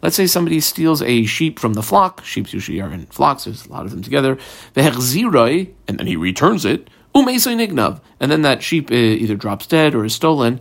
Let's 0.01 0.15
say 0.17 0.27
somebody 0.27 0.59
steals 0.59 1.01
a 1.01 1.23
sheep 1.23 1.57
from 1.57 1.73
the 1.73 1.81
flock. 1.81 2.21
Sheep 2.25 2.51
usually 2.51 2.81
are 2.81 2.91
in 2.91 3.05
flocks, 3.05 3.45
there's 3.45 3.65
a 3.65 3.71
lot 3.71 3.85
of 3.85 3.91
them 3.91 4.01
together. 4.01 4.37
And 4.75 5.97
then 5.97 6.05
he 6.05 6.17
returns 6.17 6.65
it. 6.65 6.89
And 7.15 8.29
then 8.29 8.41
that 8.41 8.61
sheep 8.61 8.91
uh, 8.91 8.95
either 8.95 9.37
drops 9.37 9.67
dead 9.67 9.95
or 9.95 10.03
is 10.03 10.13
stolen. 10.13 10.59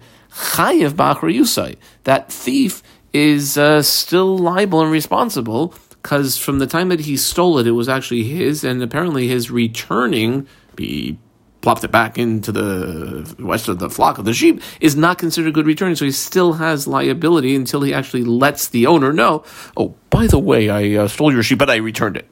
That 2.04 2.30
thief 2.30 2.82
is 3.12 3.58
uh, 3.58 3.82
still 3.82 4.38
liable 4.38 4.80
and 4.80 4.92
responsible 4.92 5.74
because 5.90 6.38
from 6.38 6.60
the 6.60 6.66
time 6.68 6.90
that 6.90 7.00
he 7.00 7.16
stole 7.16 7.58
it, 7.58 7.66
it 7.66 7.72
was 7.72 7.88
actually 7.88 8.22
his, 8.22 8.62
and 8.62 8.80
apparently 8.84 9.26
his 9.26 9.50
returning, 9.50 10.46
be 10.76 11.18
plopped 11.60 11.84
it 11.84 11.90
back 11.90 12.18
into 12.18 12.52
the 12.52 13.34
west 13.38 13.68
of 13.68 13.78
the 13.78 13.90
flock 13.90 14.18
of 14.18 14.24
the 14.24 14.32
sheep 14.32 14.62
is 14.80 14.96
not 14.96 15.18
considered 15.18 15.54
good 15.54 15.66
returning. 15.66 15.96
So 15.96 16.04
he 16.04 16.10
still 16.10 16.54
has 16.54 16.86
liability 16.86 17.54
until 17.54 17.82
he 17.82 17.92
actually 17.92 18.24
lets 18.24 18.68
the 18.68 18.86
owner 18.86 19.12
know, 19.12 19.44
oh, 19.76 19.94
by 20.08 20.26
the 20.26 20.38
way, 20.38 20.70
I 20.70 21.02
uh, 21.02 21.08
stole 21.08 21.32
your 21.32 21.42
sheep, 21.42 21.58
but 21.58 21.70
I 21.70 21.76
returned 21.76 22.16
it. 22.16 22.28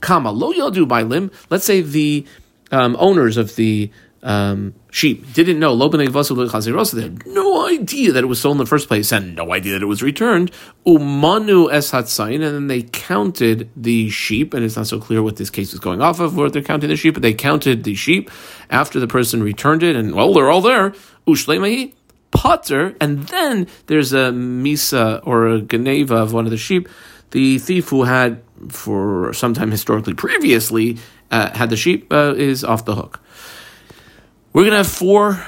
Kama 0.00 0.30
lo 0.30 0.52
yadu 0.52 0.86
by 0.86 1.02
limb. 1.02 1.30
Let's 1.50 1.64
say 1.64 1.80
the 1.80 2.26
um, 2.70 2.96
owners 2.98 3.36
of 3.36 3.56
the 3.56 3.90
um, 4.26 4.74
sheep. 4.90 5.32
Didn't 5.32 5.60
know. 5.60 5.76
They 5.76 6.04
had 6.04 7.26
no 7.26 7.66
idea 7.68 8.12
that 8.12 8.24
it 8.24 8.26
was 8.26 8.40
stolen 8.40 8.56
in 8.56 8.64
the 8.64 8.66
first 8.66 8.88
place 8.88 9.12
and 9.12 9.36
no 9.36 9.52
idea 9.52 9.74
that 9.74 9.82
it 9.82 9.86
was 9.86 10.02
returned. 10.02 10.50
Umanu 10.84 11.72
es 11.72 11.92
and 11.92 12.42
then 12.42 12.66
they 12.66 12.82
counted 12.82 13.70
the 13.76 14.10
sheep, 14.10 14.52
and 14.52 14.64
it's 14.64 14.76
not 14.76 14.88
so 14.88 14.98
clear 14.98 15.22
what 15.22 15.36
this 15.36 15.48
case 15.48 15.72
is 15.72 15.78
going 15.78 16.02
off 16.02 16.18
of, 16.18 16.36
where 16.36 16.50
they're 16.50 16.60
counting 16.60 16.88
the 16.88 16.96
sheep, 16.96 17.14
but 17.14 17.22
they 17.22 17.32
counted 17.32 17.84
the 17.84 17.94
sheep 17.94 18.28
after 18.68 18.98
the 18.98 19.06
person 19.06 19.44
returned 19.44 19.84
it, 19.84 19.94
and 19.94 20.12
well, 20.12 20.34
they're 20.34 20.50
all 20.50 20.60
there. 20.60 20.90
Ushlemahi, 21.28 21.94
potter, 22.32 22.96
and 23.00 23.28
then 23.28 23.68
there's 23.86 24.12
a 24.12 24.30
misa 24.32 25.20
or 25.24 25.46
a 25.46 25.60
geneva 25.60 26.16
of 26.16 26.32
one 26.32 26.46
of 26.46 26.50
the 26.50 26.56
sheep. 26.56 26.88
The 27.30 27.58
thief 27.58 27.90
who 27.90 28.02
had, 28.04 28.42
for 28.70 29.32
some 29.32 29.54
time 29.54 29.70
historically 29.70 30.14
previously, 30.14 30.98
uh, 31.30 31.56
had 31.56 31.70
the 31.70 31.76
sheep 31.76 32.12
uh, 32.12 32.34
is 32.36 32.64
off 32.64 32.84
the 32.84 32.96
hook. 32.96 33.20
We're 34.56 34.62
going 34.62 34.70
to 34.70 34.78
have 34.78 34.86
four 34.86 35.44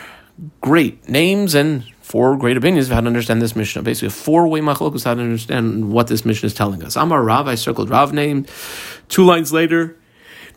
great 0.61 1.09
names 1.09 1.55
and 1.55 1.83
four 2.03 2.37
great 2.37 2.59
opinions 2.59 2.89
of 2.89 2.95
how 2.95 3.01
to 3.01 3.07
understand 3.07 3.41
this 3.41 3.57
Mishnah. 3.57 3.81
Basically, 3.81 4.09
a 4.09 4.11
four-way 4.11 4.61
machlokus 4.61 5.05
how 5.05 5.15
to 5.15 5.23
understand 5.23 5.91
what 5.91 6.09
this 6.09 6.27
Mishnah 6.27 6.49
is 6.49 6.53
telling 6.53 6.85
us. 6.85 6.95
Amar 6.95 7.23
Rav, 7.23 7.49
I 7.49 7.55
circled 7.55 7.89
Rav 7.89 8.13
name. 8.13 8.45
Two 9.09 9.25
lines 9.25 9.51
later, 9.51 9.97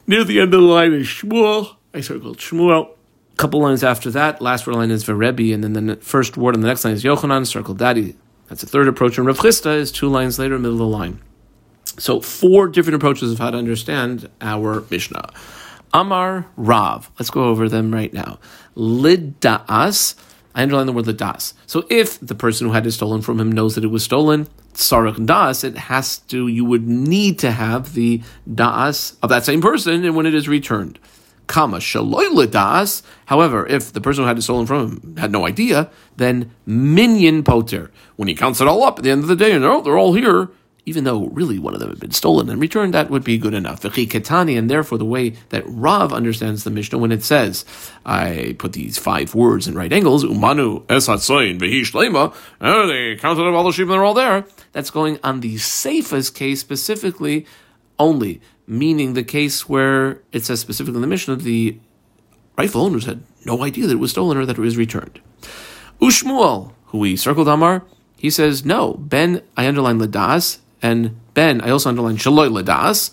near 0.06 0.26
the 0.26 0.42
end 0.42 0.54
of 0.54 0.60
the 0.60 0.68
line 0.68 0.92
is 0.92 1.08
Shmuel. 1.08 1.78
I 1.94 2.02
circled 2.02 2.40
Shmuel. 2.40 2.90
A 3.32 3.36
couple 3.38 3.62
lines 3.62 3.86
after 3.86 4.12
that, 4.12 4.42
last 4.42 4.68
word 4.68 4.76
line 4.76 4.92
is 4.92 5.06
Verebi, 5.06 5.54
and 5.54 5.64
then 5.64 5.86
the 5.86 5.96
first 5.96 6.36
word 6.36 6.54
on 6.54 6.60
the 6.60 6.68
next 6.68 6.84
line 6.84 6.94
is 6.94 7.06
Yochanan, 7.06 7.48
circled 7.48 7.78
Daddy. 7.78 8.18
That's 8.50 8.64
a 8.64 8.68
third 8.68 8.90
approach. 8.90 9.18
And 9.18 9.26
Rav 9.28 9.38
Chisda 9.38 9.78
is 9.78 9.94
two 9.94 10.10
lines 10.10 10.38
later, 10.38 10.60
middle 10.60 10.74
of 10.74 10.80
the 10.80 10.88
line. 10.88 11.22
So 12.00 12.20
four 12.20 12.68
different 12.68 12.96
approaches 12.96 13.32
of 13.32 13.40
how 13.40 13.52
to 13.52 13.58
understand 13.58 14.30
our 14.42 14.84
Mishnah. 14.92 15.30
Amar 15.94 16.48
Rav. 16.56 17.12
Let's 17.20 17.30
go 17.30 17.46
over 17.46 17.68
them 17.68 17.94
right 17.94 18.14
now. 18.14 18.40
Lidas. 18.76 20.16
I 20.54 20.64
underline 20.64 20.86
the 20.86 20.92
word 20.92 21.06
lidas. 21.06 21.54
So 21.66 21.86
if 21.90 22.20
the 22.20 22.36
person 22.36 22.68
who 22.68 22.74
had 22.74 22.86
it 22.86 22.92
stolen 22.92 23.22
from 23.22 23.40
him 23.40 23.52
knows 23.52 23.76
that 23.76 23.84
it 23.84 23.88
was 23.88 24.04
stolen, 24.04 24.48
sarach 24.74 25.26
das, 25.26 25.64
it 25.64 25.78
has 25.78 26.20
to, 26.20 26.48
you 26.48 26.66
would 26.66 26.88
need 26.88 27.40
to 27.40 27.52
have 27.52 27.94
the 27.94 28.22
das 28.54 29.18
of 29.22 29.30
that 29.30 29.46
same 29.46 29.62
person 29.62 30.04
and 30.04 30.16
when 30.16 30.26
it 30.26 30.34
is 30.34 30.48
returned. 30.48 31.00
Kama 31.48 31.78
shaloy 31.78 32.30
lidas. 32.30 33.02
However, 33.26 33.66
if 33.68 33.92
the 33.92 34.02
person 34.02 34.24
who 34.24 34.28
had 34.28 34.38
it 34.38 34.42
stolen 34.42 34.66
from 34.66 34.90
him 34.90 35.18
had 35.18 35.32
no 35.32 35.46
idea, 35.46 35.90
then 36.18 36.52
minyan 36.66 37.44
poter. 37.44 37.92
When 38.16 38.28
he 38.28 38.36
counts 38.36 38.62
it 38.62 38.68
all 38.68 38.84
up 38.84 39.00
at 39.00 39.04
the 39.04 39.12
end 39.12 39.24
of 39.24 39.30
the 39.30 39.36
day 39.36 39.52
and 39.52 39.64
they're 39.64 39.98
all 39.98 40.14
here, 40.14 40.50
even 40.86 41.04
though 41.04 41.28
really 41.28 41.60
one 41.60 41.74
of 41.74 41.80
them 41.80 41.90
had 41.90 42.00
been 42.00 42.12
stolen 42.12 42.50
and 42.50 42.60
returned, 42.60 42.94
that 42.94 43.10
would 43.10 43.24
be 43.24 43.38
good 43.38 43.54
enough. 43.54 43.84
And 43.86 44.70
therefore, 44.70 44.98
the 44.98 45.06
way 45.06 45.30
that 45.50 45.64
Rav 45.66 46.12
understands 46.12 46.64
the 46.64 46.72
Mishnah 46.72 46.98
when 46.98 47.12
it 47.12 47.24
says, 47.24 47.66
I 48.06 48.56
put 48.58 48.74
these 48.74 48.98
five 48.98 49.36
words 49.36 49.68
in 49.68 49.76
right 49.76 49.94
angles, 49.94 50.24
Umanu 50.24 50.84
esatzoin 50.88 51.60
vehi 51.60 51.82
shlema, 51.82 52.34
oh, 52.62 52.88
they 52.88 53.16
counted 53.16 53.48
up 53.48 53.54
all 53.54 53.64
the 53.64 53.72
sheep 53.72 53.84
and 53.84 53.92
they're 53.92 54.04
all 54.04 54.16
there. 54.16 54.46
That's 54.72 54.90
going 54.90 55.20
on 55.24 55.42
the 55.42 55.58
safest 55.58 56.34
case 56.34 56.62
specifically 56.62 57.46
only, 58.00 58.42
meaning 58.66 59.14
the 59.14 59.24
case 59.24 59.70
where 59.70 60.22
it 60.32 60.44
says 60.46 60.60
specifically 60.60 60.98
in 60.98 61.02
the 61.02 61.08
Mishnah, 61.08 61.36
the 61.36 61.78
rightful 62.58 62.82
owners 62.82 63.06
had 63.06 63.22
no 63.46 63.64
idea 63.64 63.86
that 63.86 63.94
it 63.94 63.98
was 63.98 64.12
stolen 64.12 64.38
or 64.38 64.46
that 64.46 64.58
it 64.58 64.62
was 64.62 64.78
returned. 64.78 65.22
Ushmuel, 66.02 66.74
who 66.86 66.98
we 66.98 67.16
circled 67.16 67.48
Amar, 67.48 67.84
he 68.18 68.30
says, 68.30 68.66
no, 68.66 68.94
Ben, 68.94 69.42
I 69.56 69.68
underline 69.68 70.00
Ladas, 70.00 70.60
and 70.82 71.20
Ben, 71.34 71.62
I 71.62 71.70
also 71.70 71.90
underline 71.90 72.18
Shaloi 72.18 72.50
Ladas. 72.50 73.12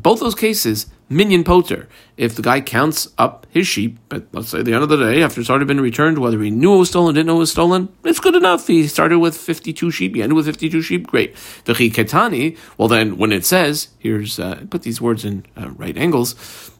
Both 0.00 0.20
those 0.20 0.34
cases, 0.34 0.86
minion 1.08 1.44
poter. 1.44 1.88
If 2.16 2.34
the 2.34 2.42
guy 2.42 2.60
counts 2.60 3.08
up 3.18 3.46
his 3.50 3.68
sheep, 3.68 3.98
but 4.08 4.26
let's 4.32 4.48
say 4.48 4.62
the 4.62 4.72
end 4.74 4.82
of 4.82 4.88
the 4.88 4.96
day, 4.96 5.22
after 5.22 5.40
it's 5.40 5.48
already 5.48 5.64
been 5.64 5.80
returned, 5.80 6.18
whether 6.18 6.40
he 6.40 6.50
knew 6.50 6.74
it 6.74 6.78
was 6.78 6.88
stolen, 6.88 7.14
didn't 7.14 7.28
know 7.28 7.36
it 7.36 7.40
was 7.40 7.52
stolen, 7.52 7.88
it's 8.04 8.18
good 8.18 8.34
enough. 8.34 8.66
He 8.66 8.88
started 8.88 9.18
with 9.18 9.36
52 9.36 9.90
sheep, 9.90 10.16
he 10.16 10.22
ended 10.22 10.34
with 10.34 10.46
52 10.46 10.82
sheep, 10.82 11.06
great. 11.06 11.36
The 11.66 11.74
ketani, 11.74 12.58
well 12.78 12.88
then, 12.88 13.16
when 13.16 13.30
it 13.32 13.44
says, 13.44 13.88
here's, 13.98 14.40
uh, 14.40 14.64
put 14.70 14.82
these 14.82 15.00
words 15.00 15.24
in 15.24 15.44
uh, 15.56 15.70
right 15.70 15.96
angles, 15.96 16.34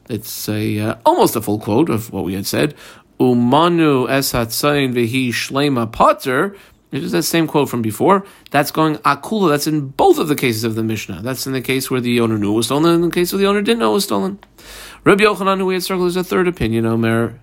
it's 0.09 0.49
a 0.49 0.79
uh, 0.79 0.95
almost 1.05 1.35
a 1.35 1.41
full 1.41 1.59
quote 1.59 1.89
of 1.89 2.11
what 2.11 2.25
we 2.25 2.33
had 2.33 2.45
said. 2.45 2.75
Umanu 3.19 4.07
esatzayin 4.09 4.93
vehi 4.93 5.29
shlema 5.29 5.89
potter, 5.89 6.57
it 6.93 7.03
is 7.03 7.11
that 7.11 7.23
same 7.23 7.47
quote 7.47 7.69
from 7.69 7.81
before. 7.81 8.23
That's 8.51 8.69
going 8.69 8.97
akula. 8.97 9.49
That's 9.49 9.65
in 9.65 9.87
both 9.87 10.19
of 10.19 10.27
the 10.27 10.35
cases 10.35 10.63
of 10.63 10.75
the 10.75 10.83
Mishnah. 10.83 11.23
That's 11.23 11.47
in 11.47 11.53
the 11.53 11.61
case 11.61 11.89
where 11.89 11.99
the 11.99 12.19
owner 12.19 12.37
knew 12.37 12.53
it 12.53 12.57
was 12.57 12.67
stolen, 12.67 12.85
and 12.85 13.03
in 13.03 13.09
the 13.09 13.15
case 13.15 13.33
where 13.33 13.39
the 13.39 13.47
owner 13.47 13.63
didn't 13.63 13.79
know 13.79 13.91
it 13.91 13.95
was 13.95 14.03
stolen. 14.03 14.37
Rabbi 15.03 15.23
Yochanan, 15.23 15.57
who 15.57 15.65
we 15.65 15.73
had 15.73 15.83
circled, 15.83 16.07
is 16.07 16.15
a 16.15 16.23
third 16.23 16.47
opinion. 16.47 16.85
Omer, 16.85 17.39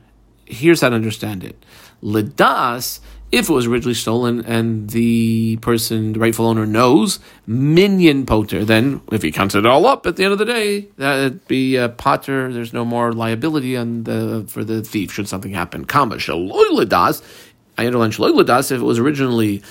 here's 0.47 0.81
how 0.81 0.91
to 0.91 0.95
understand 0.95 1.43
it. 1.43 1.65
Ledas, 2.01 3.01
if 3.33 3.51
it 3.51 3.53
was 3.53 3.67
originally 3.67 3.95
stolen 3.95 4.45
and 4.45 4.91
the 4.91 5.57
person, 5.57 6.13
the 6.13 6.21
rightful 6.21 6.47
owner, 6.47 6.65
knows, 6.65 7.19
minion 7.47 8.27
poter, 8.27 8.65
then 8.65 9.01
if 9.13 9.23
he 9.23 9.31
counts 9.33 9.55
it 9.55 9.67
all 9.67 9.87
up 9.87 10.07
at 10.07 10.17
the 10.17 10.25
end 10.25 10.33
of 10.33 10.39
the 10.39 10.45
day, 10.45 10.89
that'd 10.97 11.47
be 11.47 11.77
a 11.77 11.89
potter. 11.89 12.53
There's 12.53 12.73
no 12.73 12.85
more 12.85 13.13
liability 13.13 13.77
on 13.77 14.05
the, 14.05 14.45
for 14.49 14.65
the 14.65 14.83
thief 14.83 15.13
should 15.13 15.29
something 15.29 15.53
happen. 15.53 15.85
Kama 15.85 16.17
shaloy 16.17 16.71
ledas 16.71 17.23
I 17.23 17.50
underline 17.87 18.11
if 18.11 18.71
it 18.71 18.83
was 18.83 18.99
originally 18.99 19.63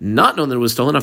not 0.00 0.36
known 0.36 0.48
that 0.48 0.56
it 0.56 0.58
was 0.58 0.72
stolen, 0.72 0.94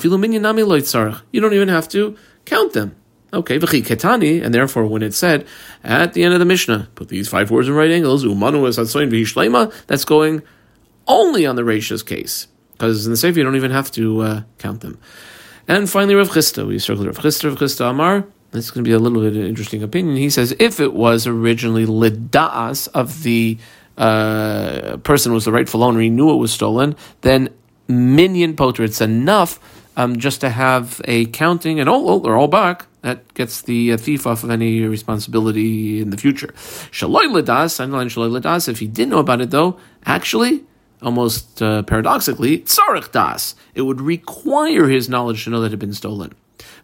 you 1.32 1.42
don't 1.42 1.54
even 1.54 1.68
have 1.70 1.88
to 1.90 2.18
count 2.46 2.74
them. 2.74 2.96
Okay, 3.34 3.58
v'chi 3.60 3.82
ketani, 3.82 4.44
and 4.44 4.54
therefore 4.54 4.86
when 4.86 5.02
it 5.02 5.14
said 5.14 5.48
at 5.84 6.14
the 6.14 6.24
end 6.24 6.34
of 6.34 6.40
the 6.40 6.46
Mishnah, 6.46 6.90
put 6.96 7.08
these 7.08 7.30
five 7.30 7.50
words 7.50 7.70
in 7.70 7.74
right 7.74 7.90
angles, 7.90 8.26
umanu 8.26 8.68
es 8.68 8.76
that's 9.88 10.06
going 10.06 10.42
only 11.08 11.46
on 11.46 11.56
the 11.56 11.62
Reisha's 11.62 12.04
case. 12.04 12.48
Because 12.74 13.06
in 13.06 13.12
the 13.12 13.18
Sefer 13.18 13.40
you 13.40 13.46
don't 13.46 13.56
even 13.56 13.72
have 13.72 13.92
to 13.92 14.22
uh, 14.22 14.42
count 14.58 14.82
them. 14.82 15.00
And 15.68 15.90
finally, 15.90 16.16
Rav 16.16 16.30
Chisda, 16.30 16.68
we 16.68 16.80
circled 16.80 17.08
Rav 17.08 17.18
Chisda, 17.20 17.46
Rav 17.46 17.58
Chisda 17.58 17.90
Amar, 17.90 18.26
this 18.52 18.66
is 18.66 18.72
going 18.72 18.84
to 18.84 18.88
be 18.90 18.94
a 18.94 19.00
little 19.00 19.22
bit 19.22 19.32
of 19.32 19.38
an 19.38 19.48
interesting 19.48 19.82
opinion. 19.82 20.18
He 20.18 20.30
says, 20.30 20.54
if 20.60 20.82
it 20.82 20.94
was 20.94 21.26
originally 21.26 21.86
lidas 21.86 22.90
of 22.90 23.24
the 23.24 23.58
uh, 23.98 24.98
person 25.04 25.34
was 25.34 25.46
the 25.46 25.52
rightful 25.52 25.84
owner, 25.84 26.00
he 26.00 26.10
knew 26.10 26.32
it 26.32 26.38
was 26.38 26.52
stolen, 26.52 26.96
then 27.22 27.50
minion 27.88 28.56
poter, 28.56 28.84
it's 28.84 29.02
enough 29.02 29.60
um, 29.98 30.18
just 30.18 30.42
to 30.42 30.50
have 30.50 31.02
a 31.06 31.26
counting, 31.28 31.80
and 31.80 31.90
oh, 31.90 32.08
oh 32.08 32.20
they're 32.20 32.38
all 32.38 32.48
back. 32.48 32.88
That 33.02 33.34
gets 33.34 33.64
the 33.64 33.94
uh, 33.94 33.98
thief 33.98 34.28
off 34.28 34.44
of 34.44 34.52
any 34.52 34.82
responsibility 34.82 36.00
in 36.00 36.12
the 36.12 36.18
future. 36.18 36.50
Shaloi 36.92 37.32
ledas, 37.32 37.80
underline 37.80 38.10
shaloi 38.10 38.32
ledas. 38.32 38.68
If 38.68 38.80
he 38.80 38.88
didn't 38.88 39.10
know 39.10 39.20
about 39.20 39.42
it, 39.42 39.50
though, 39.50 39.78
actually, 40.06 40.64
almost 41.02 41.62
uh, 41.62 41.82
paradoxically, 41.84 42.60
tzarech 42.60 43.12
das. 43.12 43.56
It 43.74 43.82
would 43.82 44.02
require 44.02 44.88
his 44.88 45.10
knowledge 45.10 45.44
to 45.46 45.50
know 45.50 45.62
that 45.62 45.68
it 45.68 45.72
had 45.72 45.80
been 45.80 45.94
stolen. 45.94 46.34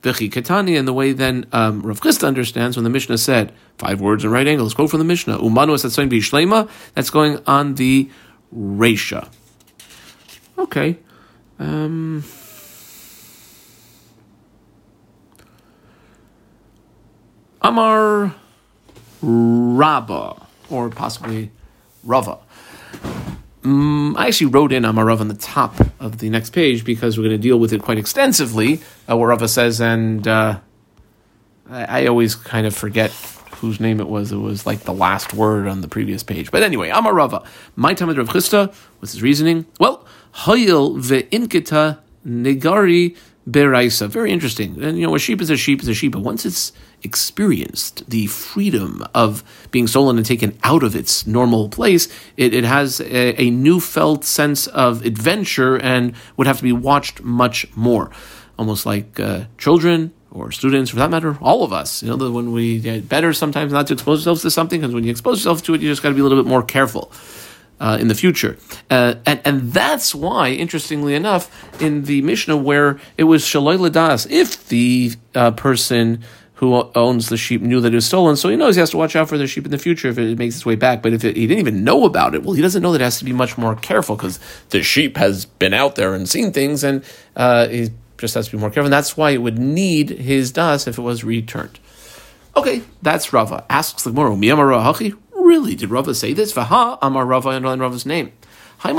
V'chi 0.01 0.29
Ketani, 0.31 0.77
and 0.77 0.87
the 0.87 0.93
way 0.93 1.11
then 1.11 1.45
um, 1.51 1.81
Rav 1.81 1.99
Chisda 2.01 2.27
understands 2.27 2.77
when 2.77 2.83
the 2.83 2.89
Mishnah 2.89 3.17
said, 3.17 3.51
five 3.77 3.99
words 3.99 4.23
in 4.23 4.31
right 4.31 4.47
angles, 4.47 4.73
quote 4.73 4.89
from 4.89 4.99
the 4.99 5.05
Mishnah, 5.05 5.37
Umanu 5.39 5.75
esatzon 5.75 6.09
b'shlema, 6.09 6.69
that's 6.93 7.09
going 7.09 7.39
on 7.45 7.75
the 7.75 8.09
Resha. 8.55 9.29
Okay. 10.57 10.97
Um, 11.59 12.23
Amar 17.61 18.35
Rabba, 19.21 20.45
or 20.69 20.89
possibly 20.89 21.51
Rava. 22.03 22.37
Um, 23.67 24.15
I 24.17 24.27
actually 24.27 24.47
wrote 24.47 24.71
in 24.71 24.83
Amarav 24.83 25.19
on 25.19 25.27
the 25.27 25.33
top 25.33 25.75
of 25.99 26.19
the 26.19 26.29
next 26.29 26.51
page 26.51 26.85
because 26.85 27.17
we're 27.17 27.25
going 27.25 27.35
to 27.35 27.41
deal 27.41 27.59
with 27.59 27.73
it 27.73 27.81
quite 27.81 27.97
extensively. 27.97 28.79
Uh, 29.09 29.17
what 29.17 29.25
Rava 29.25 29.49
says, 29.49 29.81
and 29.81 30.25
uh, 30.25 30.59
I, 31.69 32.03
I, 32.03 32.05
always 32.05 32.33
kind 32.33 32.65
of 32.65 32.73
forget 32.73 33.11
whose 33.59 33.81
name 33.81 33.99
it 33.99 34.07
was. 34.07 34.31
It 34.31 34.37
was 34.37 34.65
like 34.65 34.81
the 34.81 34.93
last 34.93 35.33
word 35.33 35.67
on 35.67 35.81
the 35.81 35.89
previous 35.89 36.23
page. 36.23 36.49
But 36.49 36.63
anyway, 36.63 36.91
Amarava. 36.91 37.45
My 37.75 37.93
time 37.93 38.07
of 38.07 38.17
Rav 38.17 38.29
Chisda. 38.29 38.73
What's 38.99 39.11
his 39.11 39.21
reasoning? 39.21 39.65
Well, 39.81 40.07
Hayil 40.45 41.01
ve'inkita 41.01 41.99
negari 42.25 43.17
beraisa. 43.49 44.07
Very 44.07 44.31
interesting. 44.31 44.81
And 44.83 44.99
you 44.99 45.07
know, 45.07 45.15
a 45.15 45.19
sheep 45.19 45.41
is 45.41 45.49
a 45.49 45.57
sheep 45.57 45.81
is 45.81 45.87
a 45.87 45.93
sheep, 45.93 46.11
but 46.11 46.21
once 46.21 46.45
it's 46.45 46.73
experienced 47.03 48.09
the 48.09 48.27
freedom 48.27 49.03
of 49.13 49.43
being 49.71 49.87
stolen 49.87 50.17
and 50.17 50.25
taken 50.25 50.57
out 50.63 50.83
of 50.83 50.95
its 50.95 51.25
normal 51.25 51.69
place, 51.69 52.07
it, 52.35 52.53
it 52.53 52.63
has 52.63 52.99
a, 52.99 53.41
a 53.41 53.49
new 53.49 53.79
felt 53.79 54.23
sense 54.23 54.67
of 54.67 55.05
adventure 55.05 55.77
and 55.77 56.13
would 56.35 56.47
have 56.47 56.57
to 56.57 56.63
be 56.63 56.73
watched 56.73 57.23
much 57.23 57.65
more. 57.75 58.11
Almost 58.59 58.85
like 58.85 59.19
uh, 59.19 59.45
children 59.57 60.13
or 60.31 60.51
students, 60.51 60.89
for 60.89 60.97
that 60.97 61.09
matter, 61.09 61.37
all 61.41 61.63
of 61.63 61.71
us. 61.71 62.03
You 62.03 62.15
know, 62.15 62.31
when 62.31 62.51
we 62.51 62.79
get 62.79 63.07
better 63.07 63.31
sometimes 63.31 63.71
not 63.71 63.87
to 63.87 63.93
expose 63.93 64.19
ourselves 64.19 64.41
to 64.41 64.51
something, 64.51 64.81
because 64.81 64.93
when 64.93 65.03
you 65.03 65.11
expose 65.11 65.39
yourself 65.39 65.63
to 65.63 65.73
it, 65.73 65.81
you 65.81 65.89
just 65.89 66.03
got 66.03 66.09
to 66.09 66.15
be 66.15 66.21
a 66.21 66.23
little 66.23 66.41
bit 66.43 66.49
more 66.49 66.63
careful 66.63 67.11
uh, 67.79 67.97
in 67.99 68.07
the 68.07 68.15
future. 68.15 68.57
Uh, 68.89 69.15
and, 69.25 69.41
and 69.45 69.73
that's 69.73 70.15
why, 70.15 70.49
interestingly 70.49 71.13
enough, 71.13 71.49
in 71.81 72.03
the 72.03 72.21
Mishnah 72.21 72.57
where 72.57 72.99
it 73.17 73.25
was 73.25 73.43
Shaloi 73.43 73.77
Ladas, 73.77 74.29
if 74.29 74.67
the 74.67 75.13
uh, 75.35 75.51
person 75.51 76.23
who 76.55 76.89
owns 76.95 77.29
the 77.29 77.37
sheep 77.37 77.61
knew 77.61 77.79
that 77.81 77.93
it 77.93 77.95
was 77.95 78.05
stolen, 78.07 78.35
so 78.35 78.49
he 78.49 78.55
knows 78.55 78.75
he 78.75 78.79
has 78.79 78.89
to 78.89 78.97
watch 78.97 79.15
out 79.15 79.29
for 79.29 79.37
the 79.37 79.45
sheep 79.45 79.65
in 79.65 79.71
the 79.71 79.77
future 79.77 80.07
if 80.07 80.17
it 80.17 80.39
makes 80.39 80.55
its 80.55 80.65
way 80.65 80.75
back. 80.75 81.03
But 81.03 81.13
if 81.13 81.23
it, 81.23 81.35
he 81.35 81.45
didn't 81.45 81.59
even 81.59 81.83
know 81.83 82.05
about 82.05 82.33
it, 82.33 82.43
well, 82.43 82.53
he 82.53 82.63
doesn't 82.63 82.81
know 82.81 82.91
that 82.93 83.01
it 83.01 83.03
has 83.03 83.19
to 83.19 83.25
be 83.25 83.33
much 83.33 83.59
more 83.59 83.75
careful 83.75 84.15
because 84.15 84.39
the 84.69 84.81
sheep 84.81 85.17
has 85.17 85.45
been 85.45 85.73
out 85.73 85.95
there 85.95 86.15
and 86.15 86.27
seen 86.27 86.51
things, 86.51 86.83
and 86.83 87.03
uh, 87.35 87.67
he 87.67 87.89
just 88.17 88.33
has 88.33 88.47
to 88.47 88.53
be 88.53 88.59
more 88.59 88.69
careful. 88.69 88.85
And 88.85 88.93
that's 88.93 89.15
why 89.15 89.31
it 89.31 89.41
would 89.43 89.59
need 89.59 90.09
his 90.09 90.51
das 90.51 90.87
if 90.87 90.97
it 90.97 91.01
was 91.03 91.23
returned. 91.23 91.79
Okay, 92.55 92.81
that's 93.03 93.31
Rava. 93.31 93.63
Asks 93.69 94.01
the 94.03 94.09
Gemara, 94.09 94.35
Really? 95.47 95.75
Did 95.75 95.91
Rava 95.91 96.13
say 96.13 96.33
this? 96.33 96.51
Vaha 96.51 96.97
Amar 97.01 97.25
Rava, 97.25 97.49
underline 97.49 97.79
Rava's 97.79 98.05
name. 98.05 98.33
I 98.83 98.91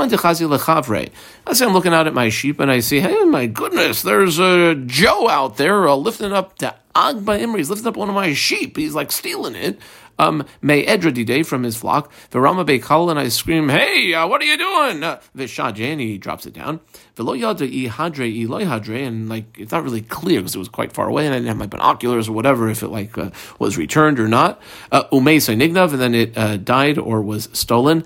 say 1.53 1.65
I'm 1.65 1.73
looking 1.73 1.93
out 1.93 2.07
at 2.07 2.13
my 2.15 2.29
sheep 2.29 2.59
and 2.59 2.71
I 2.71 2.79
see, 2.79 3.01
hey, 3.01 3.23
my 3.25 3.45
goodness, 3.45 4.01
there's 4.01 4.39
a 4.39 4.73
Joe 4.73 5.29
out 5.29 5.57
there 5.57 5.87
uh, 5.87 5.93
lifting 5.93 6.33
up 6.33 6.57
the 6.57 6.73
Agba 6.95 7.39
Imri. 7.39 7.59
He's 7.59 7.69
lifting 7.69 7.87
up 7.87 7.95
one 7.95 8.09
of 8.09 8.15
my 8.15 8.33
sheep. 8.33 8.77
He's 8.77 8.95
like 8.95 9.11
stealing 9.11 9.53
it 9.53 9.79
um, 10.19 10.45
May 10.61 10.83
Edra 10.85 11.11
diday 11.11 11.45
from 11.45 11.63
his 11.63 11.75
flock. 11.75 12.11
Virama 12.29 12.65
Beikal, 12.65 13.09
and 13.09 13.19
I 13.19 13.29
scream, 13.29 13.69
Hey, 13.69 14.13
uh, 14.13 14.27
what 14.27 14.41
are 14.41 14.45
you 14.45 14.57
doing? 14.57 15.03
Uh, 15.03 15.19
he 15.35 16.17
drops 16.17 16.45
it 16.45 16.53
down. 16.53 16.79
Velo 17.15 17.33
Yada 17.33 17.65
I 17.65 17.87
Hadre 17.87 18.29
I 18.29 18.63
Hadre, 18.63 19.05
and 19.07 19.27
like, 19.27 19.57
it's 19.57 19.71
not 19.71 19.83
really 19.83 20.01
clear 20.01 20.39
because 20.39 20.55
it 20.55 20.59
was 20.59 20.69
quite 20.69 20.93
far 20.93 21.07
away 21.09 21.25
and 21.25 21.33
I 21.33 21.37
didn't 21.37 21.47
have 21.47 21.57
my 21.57 21.67
binoculars 21.67 22.29
or 22.29 22.33
whatever 22.33 22.69
if 22.69 22.83
it 22.83 22.89
like 22.89 23.17
uh, 23.17 23.31
was 23.57 23.77
returned 23.77 24.19
or 24.19 24.27
not. 24.27 24.61
Uh, 24.91 25.03
Umei 25.05 25.39
Nignav, 25.39 25.91
and 25.91 26.01
then 26.01 26.15
it 26.15 26.37
uh, 26.37 26.57
died 26.57 26.97
or 26.97 27.21
was 27.21 27.49
stolen. 27.53 28.03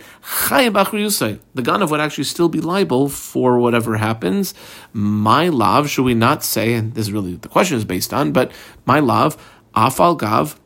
The 0.49 1.62
Ganav 1.62 1.91
would 1.91 1.99
actually 1.99 2.23
still 2.23 2.49
be 2.49 2.62
liable 2.62 3.10
for 3.10 3.60
whatever 3.60 3.97
happens. 3.97 4.54
My 4.93 5.49
love, 5.49 5.89
should 5.89 6.04
we 6.04 6.13
not 6.13 6.43
say, 6.43 6.73
and 6.73 6.93
this 6.93 7.08
is 7.08 7.12
really 7.12 7.36
the 7.36 7.49
question 7.49 7.78
is 7.78 7.86
based 7.86 8.13
on, 8.13 8.32
but 8.32 8.52
my 8.86 8.99
love, 8.99 9.38
Afal 9.76 10.17
Gav, 10.17 10.60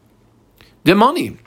the 0.88 0.96
money. 0.96 1.38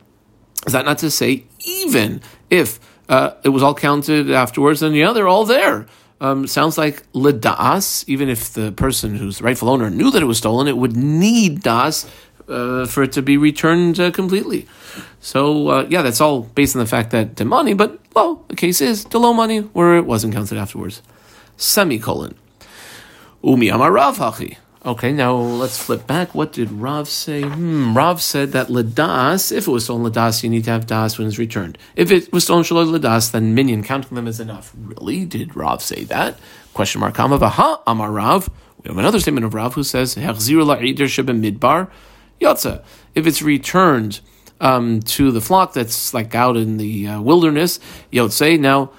Is 0.66 0.72
that 0.74 0.84
not 0.84 0.98
to 0.98 1.10
say, 1.10 1.44
even 1.64 2.20
if 2.50 2.78
uh, 3.08 3.32
it 3.42 3.48
was 3.48 3.62
all 3.62 3.74
counted 3.74 4.30
afterwards, 4.30 4.82
and 4.82 4.94
yeah, 4.94 5.12
they're 5.12 5.28
all 5.28 5.46
there. 5.46 5.86
Um, 6.20 6.46
sounds 6.46 6.76
like 6.76 7.02
ledas, 7.14 8.04
even 8.06 8.28
if 8.28 8.52
the 8.52 8.70
person 8.72 9.16
who's 9.16 9.38
the 9.38 9.44
rightful 9.44 9.70
owner 9.70 9.88
knew 9.88 10.10
that 10.10 10.22
it 10.22 10.26
was 10.26 10.36
stolen, 10.36 10.68
it 10.68 10.76
would 10.76 10.94
need 10.94 11.62
das 11.62 12.06
uh, 12.46 12.84
for 12.84 13.02
it 13.02 13.12
to 13.12 13.22
be 13.22 13.38
returned 13.38 13.98
uh, 13.98 14.10
completely. 14.10 14.66
So, 15.20 15.68
uh, 15.68 15.86
yeah, 15.88 16.02
that's 16.02 16.20
all 16.20 16.42
based 16.42 16.76
on 16.76 16.80
the 16.80 16.86
fact 16.86 17.10
that 17.12 17.36
the 17.36 17.46
money, 17.46 17.72
but, 17.72 17.98
well, 18.14 18.44
the 18.48 18.56
case 18.56 18.82
is 18.82 19.04
the 19.04 19.18
low 19.18 19.32
money 19.32 19.60
where 19.60 19.96
it 19.96 20.04
wasn't 20.04 20.34
counted 20.34 20.58
afterwards. 20.58 21.00
Semicolon. 21.56 22.34
Umi 23.42 23.70
amar 23.70 23.92
Rav 23.92 24.18
hachi. 24.18 24.58
Okay, 24.82 25.12
now 25.12 25.36
let's 25.36 25.76
flip 25.76 26.06
back. 26.06 26.34
What 26.34 26.54
did 26.54 26.72
Rav 26.72 27.06
say? 27.06 27.42
Hmm, 27.42 27.94
Rav 27.94 28.22
said 28.22 28.52
that 28.52 28.68
Ladas, 28.68 29.52
if 29.52 29.68
it 29.68 29.70
was 29.70 29.84
stolen 29.84 30.10
Ladas, 30.10 30.42
you 30.42 30.48
need 30.48 30.64
to 30.64 30.70
have 30.70 30.86
Das 30.86 31.18
when 31.18 31.28
it's 31.28 31.36
returned. 31.36 31.76
If 31.96 32.10
it 32.10 32.32
was 32.32 32.44
stolen 32.44 32.64
Shalom 32.64 32.88
Ladas, 32.88 33.30
then 33.30 33.54
minyan, 33.54 33.82
counting 33.82 34.14
them 34.14 34.26
is 34.26 34.40
enough. 34.40 34.72
Really? 34.74 35.26
Did 35.26 35.54
Rav 35.54 35.82
say 35.82 36.04
that? 36.04 36.38
Question 36.72 37.02
mark, 37.02 37.14
Kama 37.14 37.38
Vaha 37.38 37.82
Amar 37.86 38.10
Rav. 38.10 38.48
We 38.82 38.88
have 38.88 38.96
another 38.96 39.20
statement 39.20 39.44
of 39.44 39.52
Rav 39.52 39.74
who 39.74 39.82
says, 39.82 40.14
Midbar 40.14 41.90
Yotza. 42.40 42.82
If 43.14 43.26
it's 43.26 43.42
returned 43.42 44.20
um, 44.62 45.00
to 45.00 45.30
the 45.30 45.42
flock 45.42 45.74
that's 45.74 46.14
like 46.14 46.34
out 46.34 46.56
in 46.56 46.78
the 46.78 47.06
uh, 47.06 47.20
wilderness, 47.20 47.80
Yotze. 48.10 48.58
Now, 48.58 48.92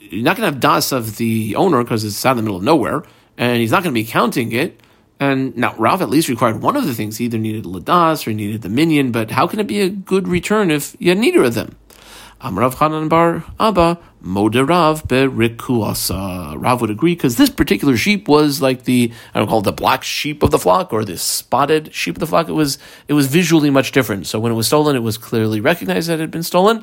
you're 0.00 0.24
not 0.24 0.36
going 0.36 0.48
to 0.48 0.52
have 0.52 0.60
Das 0.60 0.90
of 0.90 1.18
the 1.18 1.54
owner 1.54 1.84
because 1.84 2.02
it's 2.02 2.26
out 2.26 2.32
in 2.32 2.38
the 2.38 2.42
middle 2.42 2.56
of 2.56 2.64
nowhere 2.64 3.04
and 3.36 3.58
he's 3.58 3.70
not 3.70 3.82
going 3.82 3.94
to 3.94 4.00
be 4.00 4.04
counting 4.04 4.52
it. 4.52 4.80
And 5.20 5.56
now 5.56 5.74
Rav 5.76 6.02
at 6.02 6.10
least 6.10 6.28
required 6.28 6.62
one 6.62 6.76
of 6.76 6.84
the 6.84 6.94
things. 6.94 7.18
He 7.18 7.26
either 7.26 7.38
needed 7.38 7.64
ladas 7.64 8.26
or 8.26 8.30
he 8.30 8.36
needed 8.36 8.62
the 8.62 8.68
minion, 8.68 9.12
but 9.12 9.30
how 9.30 9.46
can 9.46 9.60
it 9.60 9.68
be 9.68 9.80
a 9.80 9.88
good 9.88 10.26
return 10.26 10.70
if 10.70 10.96
you 10.98 11.10
had 11.10 11.18
neither 11.18 11.44
of 11.44 11.54
them? 11.54 11.76
Amrav 12.42 12.74
Chanan 12.74 13.08
Bar 13.08 13.44
Abba 13.60 14.00
Moderav 14.20 15.06
Berikuasa. 15.06 16.60
Rav 16.60 16.80
would 16.80 16.90
agree 16.90 17.14
because 17.14 17.36
this 17.36 17.50
particular 17.50 17.96
sheep 17.96 18.26
was 18.26 18.60
like 18.60 18.82
the 18.82 19.12
I 19.32 19.38
don't 19.38 19.46
call 19.46 19.60
it 19.60 19.64
the 19.64 19.72
black 19.72 20.02
sheep 20.02 20.42
of 20.42 20.50
the 20.50 20.58
flock 20.58 20.92
or 20.92 21.04
the 21.04 21.16
spotted 21.16 21.94
sheep 21.94 22.16
of 22.16 22.20
the 22.20 22.26
flock. 22.26 22.48
It 22.48 22.52
was 22.52 22.78
it 23.06 23.12
was 23.12 23.28
visually 23.28 23.70
much 23.70 23.92
different. 23.92 24.26
So 24.26 24.40
when 24.40 24.50
it 24.50 24.56
was 24.56 24.66
stolen, 24.66 24.96
it 24.96 25.04
was 25.04 25.18
clearly 25.18 25.60
recognized 25.60 26.08
that 26.08 26.14
it 26.14 26.20
had 26.20 26.32
been 26.32 26.42
stolen. 26.42 26.78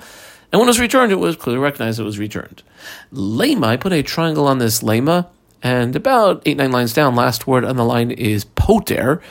And 0.52 0.60
when 0.60 0.68
it 0.68 0.72
was 0.72 0.80
returned, 0.80 1.12
it 1.12 1.20
was 1.20 1.36
clearly 1.36 1.62
recognized 1.62 2.00
it 2.00 2.04
was 2.04 2.20
returned. 2.20 2.64
Lema, 3.12 3.66
I 3.66 3.78
put 3.78 3.92
a 3.92 4.02
triangle 4.02 4.48
on 4.48 4.60
this 4.60 4.82
lema 4.82 5.28
and 5.62 5.96
about 5.96 6.44
eight, 6.46 6.58
nine 6.58 6.72
lines 6.72 6.94
down, 6.94 7.16
last 7.16 7.48
word 7.48 7.66
on 7.66 7.76
the 7.76 7.86
line 7.86 8.12
is 8.12 8.46
poter. 8.46 9.22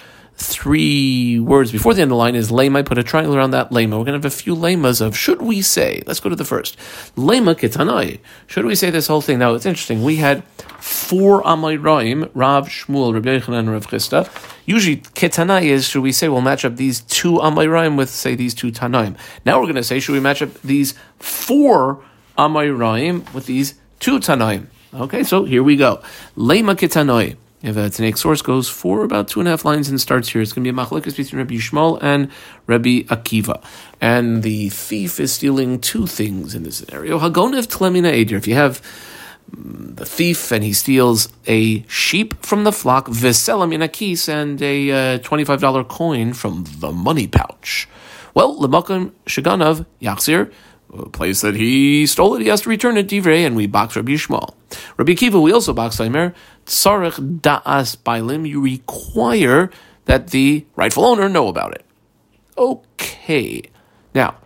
Three 0.40 1.40
words 1.40 1.72
before 1.72 1.94
the 1.94 2.02
end 2.02 2.10
of 2.10 2.14
the 2.14 2.16
line 2.16 2.36
is 2.36 2.52
lema. 2.52 2.86
Put 2.86 2.96
a 2.96 3.02
triangle 3.02 3.34
around 3.34 3.50
that 3.50 3.70
lema. 3.70 3.98
We're 3.98 4.04
going 4.04 4.06
to 4.06 4.12
have 4.12 4.24
a 4.24 4.30
few 4.30 4.54
lemas 4.54 5.00
of 5.00 5.16
should 5.16 5.42
we 5.42 5.62
say. 5.62 6.00
Let's 6.06 6.20
go 6.20 6.28
to 6.28 6.36
the 6.36 6.44
first. 6.44 6.78
Lema 7.16 7.56
kitanai. 7.56 8.20
Should 8.46 8.64
we 8.64 8.76
say 8.76 8.90
this 8.90 9.08
whole 9.08 9.20
thing? 9.20 9.40
Now, 9.40 9.54
it's 9.54 9.66
interesting. 9.66 10.04
We 10.04 10.16
had 10.16 10.44
four 10.78 11.42
Amayraim, 11.42 12.30
Rav, 12.34 12.68
Shmuel, 12.68 13.14
Rabbi 13.14 13.30
Yochanan, 13.40 13.58
and 13.58 13.72
Rav 13.72 13.88
Chisda. 13.88 14.30
Usually, 14.64 14.98
ketanai 14.98 15.64
is, 15.64 15.88
should 15.88 16.02
we 16.02 16.12
say, 16.12 16.28
we'll 16.28 16.40
match 16.40 16.64
up 16.64 16.76
these 16.76 17.00
two 17.00 17.38
Amayraim 17.38 17.96
with, 17.96 18.08
say, 18.08 18.36
these 18.36 18.54
two 18.54 18.70
Tanaim. 18.70 19.16
Now 19.44 19.58
we're 19.58 19.66
going 19.66 19.74
to 19.74 19.82
say, 19.82 19.98
should 19.98 20.12
we 20.12 20.20
match 20.20 20.40
up 20.40 20.54
these 20.62 20.94
four 21.18 22.00
Amayraim 22.38 23.34
with 23.34 23.46
these 23.46 23.74
two 23.98 24.20
Tanaim? 24.20 24.68
Okay, 24.94 25.22
so 25.22 25.44
here 25.44 25.62
we 25.62 25.76
go. 25.76 26.00
Lema 26.34 26.74
kitanoi. 26.74 27.36
If 27.60 27.76
a 27.76 27.90
Tanaic 27.90 28.16
source 28.16 28.40
goes 28.40 28.70
for 28.70 29.04
about 29.04 29.28
two 29.28 29.40
and 29.40 29.48
a 29.48 29.50
half 29.50 29.64
lines 29.64 29.90
and 29.90 30.00
starts 30.00 30.30
here, 30.30 30.40
it's 30.40 30.52
going 30.52 30.64
to 30.64 30.72
be 30.72 30.80
a 30.80 30.84
machlekes 30.84 31.14
between 31.16 31.40
Rabbi 31.40 31.56
Yishmael 31.56 31.98
and 32.00 32.30
Rabbi 32.66 33.02
Akiva. 33.02 33.62
And 34.00 34.42
the 34.42 34.70
thief 34.70 35.20
is 35.20 35.32
stealing 35.32 35.78
two 35.80 36.06
things 36.06 36.54
in 36.54 36.62
this 36.62 36.78
scenario. 36.78 37.18
Hagonev 37.18 37.66
tlemina 37.66 38.12
edir. 38.12 38.38
If 38.38 38.46
you 38.46 38.54
have 38.54 38.80
mm, 39.50 39.94
the 39.94 40.06
thief 40.06 40.52
and 40.52 40.64
he 40.64 40.72
steals 40.72 41.28
a 41.46 41.82
sheep 41.82 42.42
from 42.46 42.64
the 42.64 42.72
flock, 42.72 43.08
veselam 43.08 43.74
in 43.74 43.82
a 43.82 43.88
keys, 43.88 44.26
and 44.26 44.62
a 44.62 45.16
uh, 45.16 45.18
$25 45.18 45.88
coin 45.88 46.32
from 46.32 46.64
the 46.78 46.92
money 46.92 47.26
pouch. 47.26 47.88
Well, 48.32 48.56
lemakom 48.56 49.10
shaganav 49.26 49.84
yachzir 50.00 50.50
a 50.92 51.08
place 51.08 51.40
that 51.42 51.54
he 51.54 52.06
stole 52.06 52.34
it, 52.34 52.42
he 52.42 52.48
has 52.48 52.62
to 52.62 52.68
return 52.68 52.96
it, 52.96 53.08
divrei, 53.08 53.46
and 53.46 53.56
we 53.56 53.66
box 53.66 53.96
Rabbi 53.96 54.12
Yishmael. 54.12 54.54
Rabbi 54.96 55.12
Akiva, 55.12 55.42
we 55.42 55.52
also 55.52 55.72
box 55.72 56.00
Aimer, 56.00 56.34
tzarech 56.66 57.40
da'as 57.40 57.96
bailim, 57.96 58.48
you 58.48 58.60
require 58.60 59.70
that 60.06 60.28
the 60.28 60.64
rightful 60.76 61.04
owner 61.04 61.28
know 61.28 61.48
about 61.48 61.74
it. 61.74 61.84
Okay. 62.56 63.62
Now, 64.14 64.36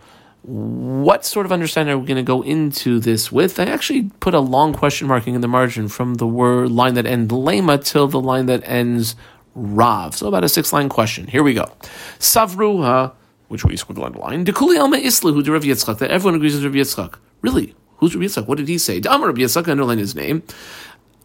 what 0.43 1.25
sort 1.25 1.45
of 1.45 1.53
understanding 1.53 1.95
are 1.95 1.97
we 1.97 2.05
going 2.05 2.17
to 2.17 2.23
go 2.23 2.41
into 2.41 2.99
this 2.99 3.31
with? 3.31 3.59
I 3.59 3.65
actually 3.65 4.11
put 4.19 4.33
a 4.33 4.39
long 4.39 4.73
question 4.73 5.07
marking 5.07 5.35
in 5.35 5.41
the 5.41 5.47
margin 5.47 5.87
from 5.87 6.15
the 6.15 6.27
word 6.27 6.69
line 6.69 6.95
that 6.95 7.05
ends 7.05 7.31
lema 7.33 7.83
till 7.83 8.07
the 8.07 8.19
line 8.19 8.47
that 8.47 8.61
ends 8.65 9.15
rav. 9.55 10.15
So 10.15 10.27
about 10.27 10.43
a 10.43 10.49
six 10.49 10.73
line 10.73 10.89
question. 10.89 11.27
Here 11.27 11.43
we 11.43 11.53
go. 11.53 11.71
Savruha 12.19 13.13
which 13.47 13.63
we 13.65 13.75
squiggle 13.75 14.05
underline, 14.05 14.45
Dekuli 14.45 14.79
Alma 14.79 14.97
Islahu 14.97 15.47
Rav 15.47 15.63
Yitzchak, 15.63 15.99
that 15.99 16.11
everyone 16.11 16.35
agrees 16.35 16.55
with 16.55 16.65
Rav 16.65 16.73
Yitzchak. 16.73 17.19
Really? 17.41 17.75
Who's 17.97 18.15
Rav 18.15 18.23
Yitzchak? 18.23 18.47
What 18.47 18.57
did 18.57 18.67
he 18.67 18.77
say? 18.77 18.99
Damar 18.99 19.27
Rav 19.27 19.35
Yitzchak, 19.35 19.67
underline 19.67 19.99
his 19.99 20.15
name. 20.15 20.43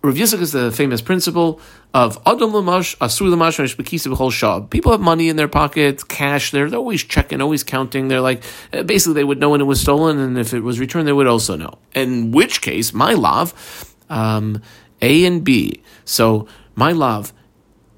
Rav 0.00 0.14
Yitzchak 0.14 0.40
is 0.40 0.52
the 0.52 0.70
famous 0.70 1.00
principle 1.00 1.60
of 1.92 2.18
Adam 2.24 2.52
Lamash, 2.52 2.96
Asur 2.98 3.34
Lamash, 3.34 3.74
Bekisa 3.76 4.14
B'chol 4.14 4.30
Shab. 4.30 4.70
People 4.70 4.92
have 4.92 5.00
money 5.00 5.28
in 5.28 5.34
their 5.34 5.48
pockets, 5.48 6.04
cash, 6.04 6.52
they're, 6.52 6.70
they're 6.70 6.78
always 6.78 7.02
checking, 7.02 7.40
always 7.40 7.64
counting. 7.64 8.06
They're 8.06 8.20
like, 8.20 8.44
uh, 8.72 8.84
basically, 8.84 9.14
they 9.14 9.24
would 9.24 9.40
know 9.40 9.50
when 9.50 9.60
it 9.60 9.64
was 9.64 9.80
stolen, 9.80 10.18
and 10.20 10.38
if 10.38 10.54
it 10.54 10.60
was 10.60 10.78
returned, 10.78 11.08
they 11.08 11.12
would 11.12 11.26
also 11.26 11.56
know. 11.56 11.78
In 11.94 12.30
which 12.30 12.62
case, 12.62 12.92
my 12.94 13.14
love, 13.14 13.94
um, 14.08 14.62
A 15.02 15.24
and 15.24 15.42
B. 15.42 15.82
So, 16.04 16.46
my 16.76 16.92
love, 16.92 17.32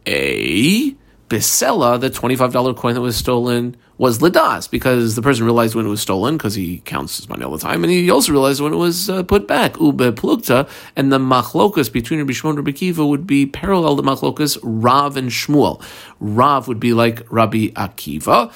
A, 0.07 0.97
Bisela, 1.31 2.01
the 2.01 2.11
$25 2.11 2.77
coin 2.77 2.95
that 2.95 3.01
was 3.01 3.17
stolen, 3.17 3.77
was 3.99 4.19
Ladas, 4.19 4.69
because 4.69 5.15
the 5.15 5.23
person 5.23 5.45
realized 5.45 5.77
when 5.77 5.87
it 5.87 5.89
was 5.89 6.03
stolen, 6.03 6.37
because 6.37 6.57
he 6.57 6.79
counts 6.81 7.19
his 7.19 7.29
money 7.29 7.45
all 7.45 7.53
the 7.53 7.59
time, 7.59 7.85
and 7.85 7.93
he 7.93 8.11
also 8.11 8.33
realized 8.33 8.61
when 8.61 8.73
it 8.73 8.77
was 8.77 9.09
uh, 9.09 9.23
put 9.23 9.47
back. 9.47 9.79
Ube 9.79 10.17
Plukta, 10.17 10.69
and 10.97 11.13
the 11.13 11.21
machlokas 11.21 11.93
between 11.93 12.19
Rabbi 12.19 12.33
Shimon 12.33 12.59
and 12.59 12.67
Rabbi 12.67 12.77
Kiva 12.77 13.07
would 13.07 13.29
be 13.29 13.47
parallel 13.47 13.97
to 13.97 14.03
machlokas 14.03 14.59
Rav 14.65 15.17
and 15.17 15.31
Shmuel. 15.31 15.81
Rav 16.19 16.67
would 16.67 16.81
be 16.81 16.93
like 16.95 17.25
Rabbi 17.31 17.69
Akiva, 17.69 18.53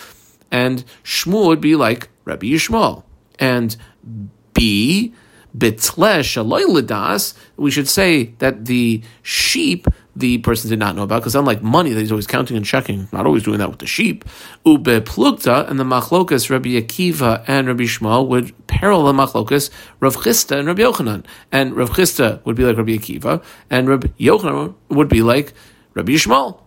and 0.51 0.85
Shmuel 1.05 1.47
would 1.47 1.61
be 1.61 1.77
like 1.77 2.09
Rabbi 2.25 2.47
Yishmael. 2.49 3.05
And 3.39 3.77
B, 4.53 5.15
Bitlesh 5.57 6.43
Ladas, 6.45 7.35
we 7.57 7.71
should 7.71 7.89
say 7.89 8.35
that 8.39 8.65
the 8.65 9.01
sheep 9.23 9.87
the 10.17 10.39
person 10.39 10.71
did 10.71 10.79
not 10.79 10.95
know 10.95 11.03
about, 11.03 11.21
because 11.21 11.35
unlike 11.35 11.63
money 11.63 11.93
that 11.93 12.01
he's 12.01 12.13
always 12.13 12.27
counting 12.27 12.57
and 12.57 12.65
checking, 12.65 13.09
not 13.13 13.27
always 13.27 13.43
doing 13.43 13.59
that 13.59 13.71
with 13.71 13.81
the 13.81 13.87
sheep, 13.87 14.25
ube 14.65 14.85
plukta 14.85 15.69
and 15.69 15.79
the 15.79 15.85
machlokas 15.85 16.51
Rabbi 16.51 16.71
Akiva 16.71 17.45
and 17.47 17.67
Rabbi 17.67 17.85
Shmuel 17.85 18.29
would 18.29 18.67
parallel 18.67 19.13
the 19.13 19.27
machlokas 19.27 19.71
Rav 20.01 20.17
Chisda 20.17 20.59
and 20.59 20.69
Rabbi 20.69 20.83
Yochanan, 20.83 21.25
and 21.51 21.75
Rav 21.75 21.91
Chisda 21.91 22.45
would 22.45 22.57
be 22.57 22.65
like 22.65 22.77
Rabbi 22.77 22.93
Akiva, 22.93 23.43
and 23.71 23.89
Rabbi 23.89 24.09
Yochanan 24.19 24.75
would 24.89 25.09
be 25.09 25.23
like 25.23 25.53
Rabbi 25.95 26.13
Shmuel. 26.13 26.61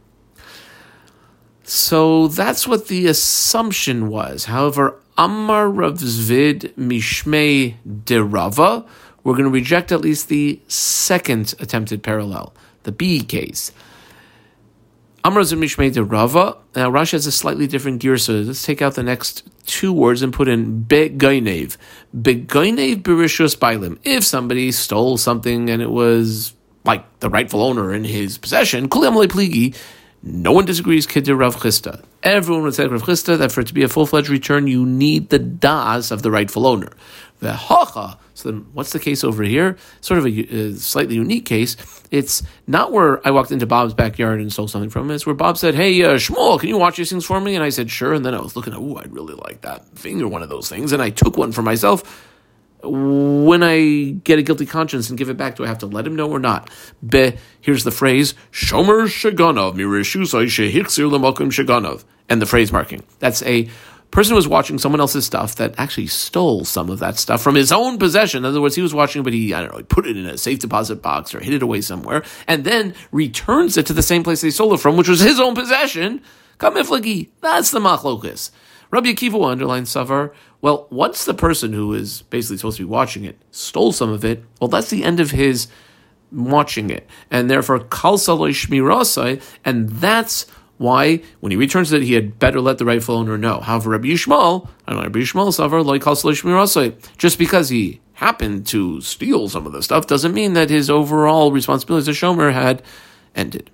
So 1.63 2.27
that's 2.27 2.67
what 2.67 2.87
the 2.87 3.07
assumption 3.07 4.07
was. 4.07 4.45
However, 4.45 4.99
Amar 5.17 5.69
Rav 5.69 5.95
Zvid 5.95 6.73
Mishmei 6.75 7.75
Derava, 7.85 8.87
we're 9.23 9.33
going 9.33 9.45
to 9.45 9.49
reject 9.49 9.91
at 9.91 9.99
least 9.99 10.29
the 10.29 10.61
second 10.69 11.55
attempted 11.59 12.03
parallel, 12.03 12.53
the 12.87 12.91
B 12.93 13.21
case. 13.21 13.71
Amar 15.23 15.41
Rav 15.41 15.49
Mishmei 15.49 15.91
Derava. 15.91 16.57
Now 16.73 16.89
Rashi 16.89 17.11
has 17.11 17.27
a 17.27 17.33
slightly 17.33 17.67
different 17.67 17.99
gear, 17.99 18.17
so 18.17 18.33
let's 18.33 18.63
take 18.63 18.81
out 18.81 18.95
the 18.95 19.03
next 19.03 19.47
two 19.65 19.91
words 19.91 20.21
and 20.21 20.31
put 20.31 20.47
in 20.47 20.85
Begainev. 20.85 21.75
Begainev 22.15 23.03
Berishus 23.03 23.57
Bailim. 23.57 23.99
If 24.05 24.23
somebody 24.23 24.71
stole 24.71 25.17
something 25.17 25.69
and 25.69 25.81
it 25.81 25.91
was 25.91 26.53
like 26.85 27.03
the 27.19 27.29
rightful 27.29 27.61
owner 27.61 27.93
in 27.93 28.05
his 28.05 28.37
possession, 28.37 28.87
Pligi, 28.87 29.75
no 30.23 30.53
one 30.53 30.63
disagrees, 30.63 31.05
Kidder 31.05 31.35
Rav 31.35 31.57
Chisda. 31.57 32.05
Everyone 32.23 32.63
would 32.63 32.75
say 32.75 32.87
Rav 32.87 33.03
Chisda 33.03 33.37
that 33.37 33.51
for 33.51 33.59
it 33.59 33.67
to 33.67 33.73
be 33.73 33.83
a 33.83 33.89
full 33.89 34.05
fledged 34.05 34.29
return, 34.29 34.67
you 34.67 34.85
need 34.85 35.29
the 35.29 35.39
das 35.39 36.09
of 36.09 36.21
the 36.21 36.31
rightful 36.31 36.65
owner. 36.65 36.93
The 37.39 37.51
hacha. 37.51 38.17
So 38.37 38.51
then, 38.51 38.67
what's 38.73 38.91
the 38.91 38.99
case 38.99 39.23
over 39.23 39.41
here? 39.41 39.77
Sort 39.99 40.19
of 40.19 40.27
a, 40.27 40.29
a, 40.29 40.73
slightly 40.75 41.15
unique 41.15 41.45
case. 41.45 41.75
It's 42.11 42.43
not 42.67 42.91
where 42.91 43.25
I 43.27 43.31
walked 43.31 43.51
into 43.51 43.65
Bob's 43.65 43.95
backyard 43.95 44.39
and 44.39 44.53
stole 44.53 44.67
something 44.67 44.91
from 44.91 45.09
him. 45.09 45.15
It's 45.15 45.25
where 45.25 45.33
Bob 45.33 45.57
said, 45.57 45.73
"Hey, 45.73 46.03
uh, 46.03 46.17
Shmuel, 46.17 46.59
can 46.59 46.69
you 46.69 46.77
watch 46.77 46.97
these 46.97 47.09
things 47.09 47.25
for 47.25 47.41
me?" 47.41 47.55
And 47.55 47.63
I 47.63 47.69
said, 47.69 47.89
"Sure." 47.89 48.13
And 48.13 48.23
then 48.23 48.35
I 48.35 48.39
was 48.39 48.55
looking 48.55 48.73
at, 48.73 48.79
"Oh, 48.79 48.97
I'd 48.97 49.11
really 49.11 49.33
like 49.33 49.61
that 49.61 49.87
thing 49.97 50.21
or 50.21 50.27
one 50.27 50.43
of 50.43 50.49
those 50.49 50.69
things," 50.69 50.91
and 50.91 51.01
I 51.01 51.09
took 51.09 51.35
one 51.35 51.51
for 51.51 51.63
myself 51.63 52.03
when 52.83 53.63
I 53.63 54.11
get 54.23 54.37
a 54.37 54.43
guilty 54.43 54.67
conscience 54.67 55.09
and 55.09 55.17
give 55.17 55.29
it 55.29 55.37
back, 55.37 55.55
do 55.55 55.63
I 55.63 55.67
have 55.67 55.79
to 55.79 55.87
let 55.87 56.05
him 56.05 56.15
know 56.15 56.29
or 56.29 56.39
not? 56.39 56.69
Be, 57.05 57.33
here's 57.59 57.83
the 57.83 57.91
phrase, 57.91 58.35
Shomer 58.51 59.07
Shaganov, 59.07 59.73
Mirishusai 59.73 60.45
Shehiksir 60.45 61.09
Lamakum 61.09 61.51
Shaganov, 61.51 62.03
and 62.29 62.41
the 62.41 62.45
phrase 62.45 62.71
marking. 62.71 63.03
That's 63.19 63.41
a 63.43 63.69
person 64.11 64.35
was 64.35 64.47
watching 64.47 64.77
someone 64.79 65.01
else's 65.01 65.25
stuff 65.25 65.55
that 65.55 65.75
actually 65.77 66.07
stole 66.07 66.65
some 66.65 66.89
of 66.89 66.99
that 66.99 67.17
stuff 67.17 67.41
from 67.41 67.55
his 67.55 67.71
own 67.71 67.97
possession. 67.97 68.39
In 68.39 68.45
other 68.45 68.61
words, 68.61 68.75
he 68.75 68.81
was 68.81 68.93
watching, 68.93 69.23
but 69.23 69.33
he, 69.33 69.53
I 69.53 69.61
don't 69.61 69.71
know, 69.71 69.77
he 69.77 69.83
put 69.83 70.07
it 70.07 70.17
in 70.17 70.25
a 70.25 70.37
safe 70.37 70.59
deposit 70.59 71.01
box 71.01 71.35
or 71.35 71.39
hid 71.39 71.53
it 71.53 71.63
away 71.63 71.81
somewhere, 71.81 72.23
and 72.47 72.63
then 72.63 72.93
returns 73.11 73.77
it 73.77 73.85
to 73.87 73.93
the 73.93 74.01
same 74.01 74.23
place 74.23 74.41
they 74.41 74.49
stole 74.49 74.73
it 74.73 74.79
from, 74.79 74.97
which 74.97 75.09
was 75.09 75.19
his 75.19 75.39
own 75.39 75.55
possession. 75.55 76.21
Kamiflagi, 76.59 77.29
that's 77.41 77.71
the 77.71 77.79
machlokus. 77.79 78.51
Rabbi 78.89 79.09
Akiva 79.09 79.51
underlines 79.51 79.89
Savar. 79.89 80.33
Well, 80.61 80.87
once 80.89 81.25
the 81.25 81.33
person 81.33 81.73
who 81.73 81.93
is 81.93 82.23
basically 82.23 82.57
supposed 82.57 82.77
to 82.77 82.83
be 82.83 82.89
watching 82.89 83.25
it 83.25 83.37
stole 83.51 83.91
some 83.91 84.09
of 84.09 84.25
it, 84.25 84.43
well, 84.59 84.69
that's 84.69 84.89
the 84.89 85.03
end 85.03 85.19
of 85.19 85.31
his 85.31 85.67
watching 86.31 86.89
it, 86.89 87.07
and 87.31 87.49
therefore 87.49 87.79
kal 87.79 88.17
shmirasai, 88.17 89.41
and 89.63 89.89
that's 89.89 90.45
why 90.77 91.21
when 91.39 91.51
he 91.51 91.55
returns 91.55 91.91
it, 91.91 92.03
he 92.03 92.13
had 92.13 92.39
better 92.39 92.61
let 92.61 92.77
the 92.77 92.85
rightful 92.85 93.15
owner 93.15 93.37
know. 93.37 93.59
However, 93.59 93.91
Rabbi 93.91 94.07
Yishmael, 94.07 94.67
I 94.87 94.91
don't 94.91 94.99
know, 94.99 95.07
Rabbi 95.07 95.19
Yishmael 95.19 95.49
Savar 95.49 95.83
like 95.83 97.17
just 97.17 97.39
because 97.39 97.69
he 97.69 98.01
happened 98.13 98.65
to 98.67 98.99
steal 99.01 99.47
some 99.47 99.67
of 99.67 99.73
the 99.73 99.83
stuff 99.83 100.07
doesn't 100.07 100.33
mean 100.33 100.53
that 100.53 100.69
his 100.69 100.89
overall 100.89 101.51
responsibility 101.51 102.09
as 102.09 102.17
a 102.17 102.19
shomer 102.19 102.51
had 102.51 102.81
ended. 103.35 103.69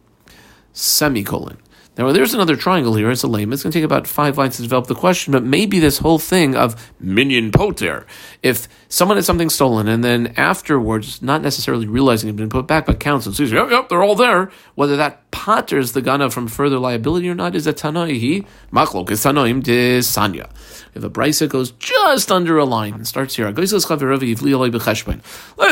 Semicolon. 0.73 1.57
Now, 1.95 2.11
there's 2.11 2.33
another 2.33 2.55
triangle 2.55 2.95
here. 2.95 3.11
It's 3.11 3.21
a 3.21 3.27
lame. 3.27 3.53
It's 3.53 3.61
going 3.61 3.71
to 3.71 3.77
take 3.77 3.85
about 3.85 4.07
five 4.07 4.35
lines 4.35 4.55
to 4.55 4.63
develop 4.63 4.87
the 4.87 4.95
question, 4.95 5.31
but 5.31 5.43
maybe 5.43 5.77
this 5.77 5.99
whole 5.99 6.17
thing 6.17 6.55
of 6.55 6.91
minion 6.99 7.51
poter. 7.51 8.07
If 8.41 8.67
someone 8.89 9.17
had 9.17 9.25
something 9.25 9.51
stolen 9.51 9.87
and 9.87 10.03
then 10.03 10.33
afterwards, 10.35 11.21
not 11.21 11.43
necessarily 11.43 11.85
realizing 11.85 12.29
it 12.29 12.31
had 12.31 12.37
been 12.37 12.49
put 12.49 12.65
back, 12.65 12.87
but 12.87 12.99
counts 12.99 13.27
and 13.27 13.35
sees, 13.35 13.51
yep, 13.51 13.69
yep, 13.69 13.89
they're 13.89 14.03
all 14.03 14.15
there, 14.15 14.49
whether 14.73 14.95
that 14.95 15.29
potters 15.29 15.91
the 15.91 16.01
gana 16.01 16.31
from 16.31 16.47
further 16.47 16.79
liability 16.79 17.29
or 17.29 17.35
not 17.35 17.55
is 17.55 17.67
a 17.67 17.73
tanaihi. 17.73 18.45
Machlok 18.71 19.11
is 19.11 19.23
tanoim 19.23 19.61
de 19.61 19.99
sanya. 19.99 20.49
If 20.95 21.03
a 21.03 21.09
brisa 21.11 21.47
goes 21.47 21.71
just 21.71 22.31
under 22.31 22.57
a 22.57 22.65
line 22.65 22.93
and 22.95 23.07
starts 23.07 23.35
here, 23.35 23.51
let's 23.51 23.71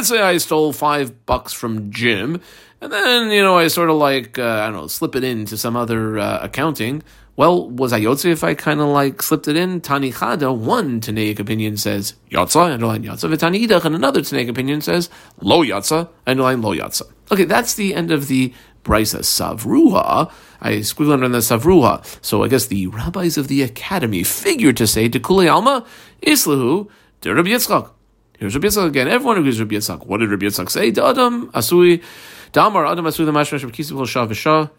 say 0.08 0.22
I 0.22 0.38
stole 0.38 0.74
five 0.74 1.26
bucks 1.26 1.54
from 1.54 1.92
Jim 1.92 2.42
and 2.82 2.91
then, 2.91 3.32
you 3.32 3.41
know, 3.41 3.58
I 3.58 3.67
sort 3.67 3.89
of 3.89 3.98
like, 3.98 4.39
uh, 4.39 4.44
I 4.44 4.65
don't 4.65 4.74
know, 4.74 4.88
slip 4.88 5.15
it 5.15 5.24
into 5.24 5.58
some 5.58 5.76
other 5.76 6.20
uh, 6.20 6.39
accounting. 6.41 7.04
Well, 7.38 7.70
was 7.70 7.94
I 7.94 8.02
Yotze 8.02 8.26
if 8.26 8.44
I 8.44 8.56
kind 8.56 8.82
of 8.82 8.88
like 8.88 9.22
slipped 9.22 9.48
it 9.48 9.56
in? 9.56 9.80
Tani 9.82 10.12
Chada, 10.12 10.56
one 10.56 11.00
Tanaic 11.00 11.39
opinion 11.39 11.78
says 11.78 12.15
Yotza, 12.30 12.74
underline 12.74 13.04
Yotza. 13.04 13.30
Vitani 13.34 13.65
Idach, 13.65 13.86
and 13.86 13.96
another 13.96 14.22
Tanaic 14.22 14.50
opinion 14.50 14.82
says 14.82 15.10
Lo 15.39 15.63
Yotza, 15.63 16.10
underline 16.28 16.62
Lo 16.62 16.76
Yotza. 16.76 17.04
Okay, 17.32 17.46
that's 17.46 17.76
the 17.76 17.96
end 17.96 18.12
of 18.12 18.28
the 18.28 18.54
Brisa 18.84 19.20
Savruha. 19.20 20.32
I 20.60 20.74
squiggle 20.78 21.13
under 21.13 21.30
the 21.30 21.38
Savruha. 21.38 22.06
So 22.24 22.44
I 22.44 22.48
guess 22.48 22.67
the 22.67 22.88
rabbis 22.88 23.38
of 23.38 23.48
the 23.48 23.62
academy 23.62 24.24
figured 24.24 24.78
to 24.78 24.88
say, 24.88 25.10
Dekule 25.10 25.52
Alma, 25.52 25.86
Islahu, 26.22 26.89
De 27.22 27.34
Rabbi 27.34 27.50
Yitzchak. 27.50 27.91
Here's 28.38 28.56
Rabbi 28.56 28.67
Yitzchak 28.67 28.88
again. 28.88 29.08
Everyone 29.08 29.38
agrees 29.38 29.60
with 29.60 29.72
Rabbi 29.72 29.80
Yitzchak. 29.80 30.06
What 30.06 30.20
did 30.20 30.30
Rabbi 30.30 30.48
Yitzchak 30.48 30.70
say? 30.70 30.89
Adam 30.89 31.52
Asui 31.52 32.04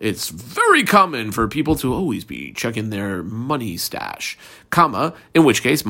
it's 0.00 0.28
very 0.28 0.84
common 0.84 1.32
for 1.32 1.48
people 1.48 1.74
to 1.76 1.94
always 1.94 2.24
be 2.24 2.52
checking 2.52 2.90
their 2.90 3.22
money 3.22 3.76
stash. 3.76 4.36
Comma, 4.70 5.14
in 5.34 5.44
which 5.44 5.62
case. 5.62 5.82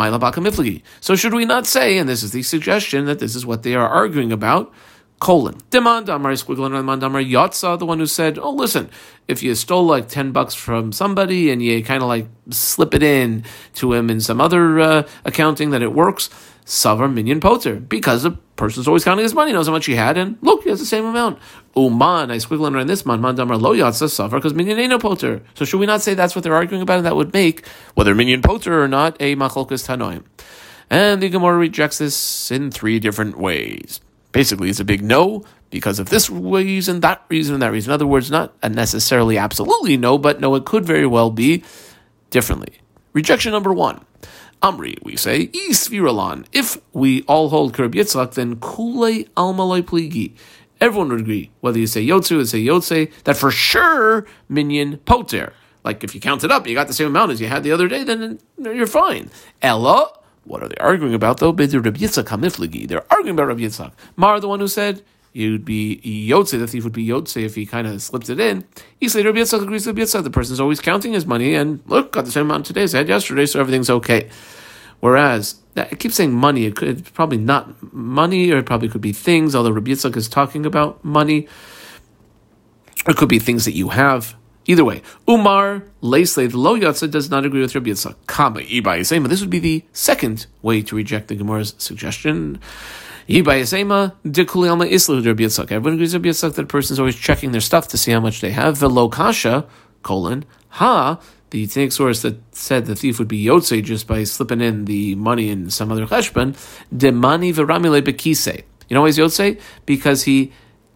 So 1.01 1.16
should 1.16 1.35
we 1.35 1.45
not 1.45 1.66
say, 1.66 1.99
and 1.99 2.09
this 2.09 2.23
is 2.23 2.33
the 2.33 2.42
suggestion, 2.42 3.07
that 3.07 3.18
this 3.18 3.35
is 3.35 3.45
what 3.45 3.62
they 3.62 3.75
are 3.75 3.88
arguing 3.88 4.33
about? 4.33 4.73
colon. 5.23 5.57
Demand 5.71 6.09
Amar 6.09 6.33
Squiggler 6.33 7.31
Yotza, 7.31 7.79
the 7.79 7.87
one 7.87 8.01
who 8.01 8.07
said, 8.07 8.38
Oh, 8.40 8.51
listen, 8.51 8.90
if 9.29 9.40
you 9.40 9.55
stole 9.55 9.85
like 9.85 10.09
10 10.09 10.33
bucks 10.33 10.53
from 10.53 10.90
somebody 10.90 11.53
and 11.53 11.62
you 11.62 11.85
kind 11.85 12.03
of 12.03 12.09
like 12.09 12.27
slip 12.51 12.92
it 12.92 13.05
in 13.05 13.45
to 13.75 13.92
him 13.92 14.11
in 14.11 14.21
some 14.21 14.40
other 14.40 14.81
uh, 14.81 15.09
accounting 15.25 15.71
that 15.71 15.81
it 15.81 15.92
works, 15.92 16.29
Savar 16.66 17.12
Minion 17.12 17.38
Poter, 17.38 17.77
because 17.77 18.25
the 18.25 18.33
person's 18.62 18.87
always 18.87 19.03
counting 19.03 19.25
his 19.25 19.35
money, 19.35 19.53
knows 19.53 19.66
how 19.66 19.72
much 19.72 19.87
he 19.87 19.96
had, 19.96 20.16
and 20.16 20.38
look, 20.40 20.62
he 20.62 20.70
has 20.70 20.79
the 20.79 20.87
same 20.87 21.05
amount. 21.05 21.37
Uman, 21.75 22.31
I 22.31 22.37
squiggle 22.37 22.66
under 22.66 22.85
this 22.85 23.05
man, 23.05 23.20
man 23.20 23.35
damar 23.35 23.57
lo 23.57 23.75
yatsa 23.75 24.09
suffer, 24.09 24.37
because 24.37 24.55
minion 24.55 24.79
ain't 24.79 24.90
no 24.90 25.01
Poter. 25.01 25.42
So 25.55 25.64
should 25.64 25.81
we 25.81 25.87
not 25.87 26.01
say 26.01 26.14
that's 26.14 26.37
what 26.37 26.44
they're 26.44 26.55
arguing 26.55 26.81
about, 26.81 26.98
and 26.98 27.07
that 27.07 27.16
would 27.16 27.33
make, 27.33 27.66
whether 27.94 28.14
minion 28.14 28.40
Poter 28.40 28.81
or 28.81 28.87
not, 28.87 29.16
a 29.18 29.35
Macholkas 29.35 29.85
Tanoim. 29.85 30.22
And 30.88 31.20
the 31.20 31.29
Gemara 31.29 31.57
rejects 31.57 31.98
this 31.98 32.53
in 32.53 32.70
three 32.70 33.01
different 33.01 33.37
ways. 33.37 34.01
Basically, 34.31 34.70
it's 34.70 34.79
a 34.79 34.85
big 34.85 35.03
no 35.03 35.44
because 35.70 35.98
of 35.98 36.11
this 36.11 36.31
reason, 36.31 37.01
that 37.01 37.25
reason, 37.29 37.55
and 37.55 37.62
that 37.62 37.72
reason. 37.72 37.90
In 37.90 37.94
other 37.94 38.07
words, 38.07 38.31
not 38.31 38.55
a 38.62 38.68
necessarily 38.68 39.38
absolutely 39.38 39.96
no, 39.96 40.18
but 40.18 40.40
no, 40.40 40.55
it 40.55 40.64
could 40.64 40.85
very 40.85 41.07
well 41.07 41.31
be 41.31 41.64
differently. 42.31 42.79
Rejection 43.12 43.51
number 43.51 43.72
one. 43.72 44.05
Amri, 44.62 45.03
we 45.03 45.16
say, 45.16 45.48
Isviralan. 45.48 46.46
If 46.53 46.79
we 46.92 47.22
all 47.22 47.48
hold 47.48 47.75
Kerb 47.75 47.94
Yitzchak, 47.94 48.35
then 48.35 48.61
Kule 48.61 49.25
Almalai 49.37 49.83
Pligi. 49.83 50.35
Everyone 50.81 51.09
would 51.11 51.20
agree, 51.20 51.51
whether 51.61 51.79
you 51.79 51.87
say 51.87 52.05
Yotzu 52.07 52.40
or 52.40 52.44
say 52.44 52.64
Yotze, 52.64 53.12
that 53.25 53.37
for 53.37 53.51
sure 53.51 54.25
Minyan 54.48 54.98
Poter. 54.98 55.53
Like 55.85 56.05
if 56.05 56.14
you 56.14 56.20
count 56.20 56.44
it 56.44 56.53
up, 56.53 56.66
you 56.66 56.75
got 56.75 56.87
the 56.87 56.94
same 56.94 57.09
amount 57.09 57.33
as 57.33 57.40
you 57.40 57.48
had 57.48 57.64
the 57.64 57.72
other 57.72 57.88
day, 57.88 58.05
then 58.05 58.38
you're 58.59 58.87
fine. 58.87 59.31
Ella, 59.61 60.12
what 60.44 60.62
are 60.62 60.68
they 60.68 60.77
arguing 60.81 61.14
about 61.14 61.38
though? 61.38 61.53
They're 61.53 61.66
arguing 61.81 63.35
about 63.35 63.48
Rabbi 63.48 63.61
Yitzchak. 63.61 63.92
Mar, 64.16 64.38
the 64.40 64.48
one 64.48 64.61
who 64.61 64.68
said 64.68 65.03
you'd 65.33 65.64
be 65.64 66.01
Yotze, 66.29 66.59
the 66.59 66.66
thief 66.66 66.85
would 66.85 66.92
be 66.92 67.07
Yotze 67.07 67.42
if 67.42 67.55
he 67.55 67.66
kind 67.66 67.87
of 67.87 68.03
slipped 68.03 68.29
it 68.29 68.40
in. 68.40 68.64
He 68.99 69.07
Rabbi 69.07 69.38
Yitzchak 69.38 69.62
agrees 69.62 69.87
with 69.87 69.97
Rabbi 69.97 70.07
Yitzchak. 70.07 70.25
The 70.25 70.31
person's 70.31 70.61
always 70.61 70.81
counting 70.81 71.12
his 71.12 71.27
money 71.27 71.55
and 71.55 71.81
look, 71.87 72.12
got 72.12 72.25
the 72.25 72.31
same 72.31 72.47
amount 72.47 72.66
today 72.66 72.83
as 72.83 72.95
I 72.95 72.99
had 72.99 73.09
yesterday, 73.09 73.47
so 73.47 73.61
everything's 73.61 73.90
okay. 73.90 74.29
Whereas, 75.01 75.57
I 75.77 75.87
keep 75.87 76.12
saying 76.12 76.33
money, 76.33 76.66
it 76.66 76.77
could, 76.77 76.88
it's 76.88 77.11
probably 77.11 77.38
not 77.38 77.92
money, 77.92 78.53
or 78.53 78.59
it 78.59 78.66
probably 78.66 78.88
could 78.88 79.01
be 79.01 79.12
things, 79.12 79.55
although 79.55 79.73
Rabbi 79.73 79.90
Yitzchak 79.90 80.16
is 80.16 80.29
talking 80.29 80.64
about 80.64 81.05
money. 81.05 81.49
It 83.09 83.16
could 83.16 83.29
be 83.29 83.38
things 83.38 83.64
that 83.64 83.73
you 83.73 83.88
have. 83.88 84.37
Either 84.66 84.85
way, 84.85 85.03
Umar 85.29 85.83
Leisley, 86.03 86.49
the 86.49 86.57
Lo 86.57 86.79
Yatza, 86.79 87.11
does 87.11 87.29
not 87.29 87.45
agree 87.45 87.61
with 87.61 87.75
Rabbi 87.75 87.90
Yitzchak. 87.90 88.14
Kama 88.27 88.61
Ibayasema. 88.61 89.29
This 89.29 89.40
would 89.40 89.51
be 89.51 89.59
the 89.59 89.85
second 89.92 90.47
way 90.62 90.83
to 90.83 90.95
reject 90.95 91.27
the 91.27 91.35
Gemara's 91.35 91.75
suggestion. 91.79 92.61
Everyone 93.35 93.61
agrees 93.61 93.73
with 93.73 95.25
Yitzchak 95.25 96.55
that 96.55 96.59
a 96.59 96.66
person 96.66 96.92
is 96.92 96.99
always 96.99 97.16
checking 97.16 97.53
their 97.53 97.62
stuff 97.62 97.88
to 97.88 97.97
see 97.97 98.12
how 98.12 98.21
much 98.21 98.42
they 98.42 98.51
have. 98.51 98.77
Velo 98.77 99.09
Kasha, 99.09 99.66
colon, 100.03 100.45
Ha, 100.68 101.18
the 101.49 101.66
Tanaic 101.66 101.95
source 101.95 102.21
that 102.21 102.37
said 102.55 102.85
the 102.85 102.95
thief 102.95 103.18
would 103.18 103.29
be 103.29 103.42
Yotze 103.42 103.83
just 103.83 104.07
by 104.07 104.25
slipping 104.25 104.61
in 104.61 104.85
the 104.85 105.14
money 105.14 105.49
in 105.49 105.71
some 105.71 105.90
other 105.90 106.07
cheshbon, 106.07 106.53
Demani 106.95 107.55
Veramile 107.55 108.03
Bekise. 108.03 108.64
You 108.90 108.95
know 108.95 109.01
why 109.01 109.09
he's 109.09 109.16
Yotze? 109.16 109.59
Because 109.87 110.25
he 110.25 110.53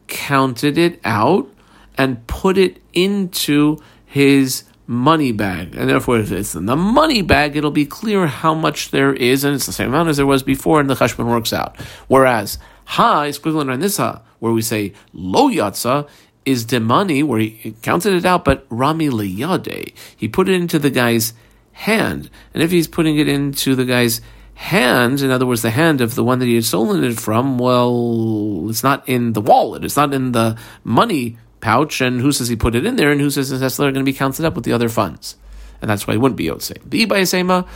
counted 0.06 0.76
it 0.76 1.00
out 1.04 1.50
and 1.96 2.26
put 2.26 2.58
it 2.58 2.82
into 2.92 3.78
his 4.04 4.64
money 4.86 5.32
bag. 5.32 5.74
And 5.74 5.88
therefore, 5.88 6.18
if 6.18 6.30
it's 6.32 6.54
in 6.54 6.66
the 6.66 6.76
money 6.76 7.22
bag, 7.22 7.56
it'll 7.56 7.70
be 7.70 7.86
clear 7.86 8.26
how 8.26 8.54
much 8.54 8.90
there 8.90 9.12
is, 9.12 9.44
and 9.44 9.54
it's 9.54 9.66
the 9.66 9.72
same 9.72 9.88
amount 9.88 10.08
as 10.08 10.16
there 10.16 10.26
was 10.26 10.42
before, 10.42 10.80
and 10.80 10.88
the 10.88 10.94
cheshbon 10.94 11.26
works 11.26 11.52
out. 11.52 11.76
Whereas, 12.08 12.58
ha 12.84 13.22
is 13.22 13.38
equivalent 13.38 13.70
on 13.70 13.80
this 13.80 13.96
ha, 13.96 14.22
where 14.38 14.52
we 14.52 14.62
say 14.62 14.92
lo 15.12 15.48
yatsa, 15.48 16.08
is 16.44 16.66
the 16.66 16.78
money 16.78 17.22
where 17.22 17.40
he 17.40 17.74
counted 17.82 18.14
it 18.14 18.24
out, 18.24 18.44
but 18.44 18.66
Rami 18.70 19.08
Liyade. 19.08 19.92
He 20.16 20.28
put 20.28 20.48
it 20.48 20.54
into 20.54 20.78
the 20.78 20.90
guy's 20.90 21.34
hand. 21.72 22.30
And 22.54 22.62
if 22.62 22.70
he's 22.70 22.86
putting 22.86 23.18
it 23.18 23.28
into 23.28 23.74
the 23.74 23.84
guy's 23.84 24.20
hand, 24.54 25.20
in 25.20 25.30
other 25.30 25.44
words, 25.44 25.62
the 25.62 25.70
hand 25.70 26.00
of 26.00 26.14
the 26.14 26.22
one 26.22 26.38
that 26.38 26.46
he 26.46 26.54
had 26.54 26.64
stolen 26.64 27.02
it 27.02 27.18
from, 27.18 27.58
well, 27.58 28.66
it's 28.70 28.84
not 28.84 29.06
in 29.08 29.32
the 29.32 29.40
wallet, 29.40 29.84
it's 29.84 29.96
not 29.96 30.14
in 30.14 30.32
the 30.32 30.56
money 30.84 31.36
pouch, 31.66 32.00
and 32.00 32.20
who 32.20 32.30
says 32.30 32.46
he 32.46 32.54
put 32.54 32.76
it 32.76 32.86
in 32.86 32.94
there, 32.94 33.10
and 33.10 33.20
who 33.20 33.28
says 33.28 33.50
that's 33.50 33.78
going 33.78 33.94
to 33.94 34.04
be 34.04 34.12
counted 34.12 34.44
up 34.46 34.54
with 34.54 34.64
the 34.64 34.72
other 34.72 34.88
funds? 34.88 35.36
And 35.80 35.90
that's 35.90 36.06
why 36.06 36.14
it 36.14 36.20
wouldn't 36.20 36.38
be 36.38 36.46
Yotzei. 36.46 36.78
The 36.88 37.04
Ibayasema, 37.04 37.66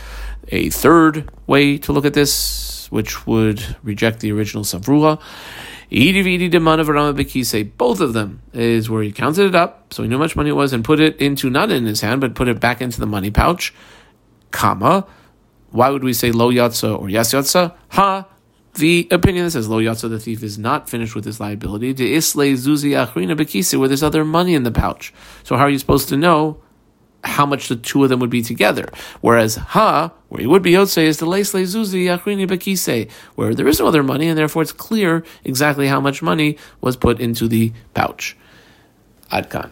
a 0.48 0.70
third 0.70 1.28
way 1.48 1.76
to 1.78 1.92
look 1.92 2.06
at 2.06 2.14
this, 2.14 2.88
which 2.92 3.26
would 3.26 3.76
reject 3.82 4.20
the 4.20 4.30
original 4.30 4.62
Savruha, 4.62 5.20
both 7.76 8.00
of 8.00 8.12
them 8.12 8.42
is 8.52 8.88
where 8.88 9.02
he 9.02 9.10
counted 9.10 9.46
it 9.46 9.54
up, 9.56 9.92
so 9.92 10.02
he 10.04 10.08
knew 10.08 10.18
how 10.18 10.22
much 10.22 10.36
money 10.36 10.50
it 10.50 10.58
was, 10.62 10.72
and 10.72 10.84
put 10.84 11.00
it 11.00 11.16
into 11.16 11.50
not 11.50 11.72
in 11.72 11.84
his 11.84 12.00
hand, 12.00 12.20
but 12.20 12.36
put 12.36 12.46
it 12.46 12.60
back 12.60 12.80
into 12.80 13.00
the 13.00 13.06
money 13.06 13.32
pouch. 13.32 13.74
Comma. 14.52 15.04
Why 15.70 15.90
would 15.90 16.04
we 16.04 16.12
say 16.12 16.30
lo 16.30 16.52
yatsa 16.52 16.96
or 16.96 17.08
yes 17.08 17.34
yatsa? 17.34 17.74
Ha. 17.88 18.24
The 18.74 19.08
opinion 19.10 19.44
that 19.44 19.50
says 19.50 19.68
lo 19.68 19.78
yatsa, 19.78 20.08
the 20.08 20.20
thief 20.20 20.42
is 20.42 20.58
not 20.58 20.88
finished 20.88 21.14
with 21.14 21.24
his 21.24 21.40
liability. 21.40 21.92
De 21.92 22.14
isle 22.14 22.20
zuzi 22.20 22.92
achrina 22.92 23.36
bekise, 23.36 23.78
where 23.78 23.88
there's 23.88 24.02
other 24.02 24.24
money 24.24 24.54
in 24.54 24.62
the 24.62 24.70
pouch. 24.70 25.12
So 25.42 25.56
how 25.56 25.64
are 25.64 25.70
you 25.70 25.78
supposed 25.78 26.08
to 26.10 26.16
know 26.16 26.60
how 27.24 27.46
much 27.46 27.68
the 27.68 27.76
two 27.76 28.02
of 28.02 28.08
them 28.08 28.20
would 28.20 28.30
be 28.30 28.42
together. 28.42 28.88
Whereas 29.20 29.56
ha, 29.56 30.12
where 30.28 30.40
he 30.40 30.46
would 30.46 30.62
be 30.62 30.72
Yotze, 30.72 31.02
is 31.02 31.18
the 31.18 31.26
Leisle 31.26 31.64
Zuzi 31.66 32.04
Achrini 32.04 32.46
Bekise, 32.46 33.10
where 33.34 33.54
there 33.54 33.68
is 33.68 33.80
no 33.80 33.86
other 33.86 34.02
money, 34.02 34.28
and 34.28 34.38
therefore 34.38 34.62
it's 34.62 34.72
clear 34.72 35.24
exactly 35.44 35.88
how 35.88 36.00
much 36.00 36.22
money 36.22 36.56
was 36.80 36.96
put 36.96 37.20
into 37.20 37.48
the 37.48 37.72
pouch. 37.94 38.36
Adkan. 39.30 39.70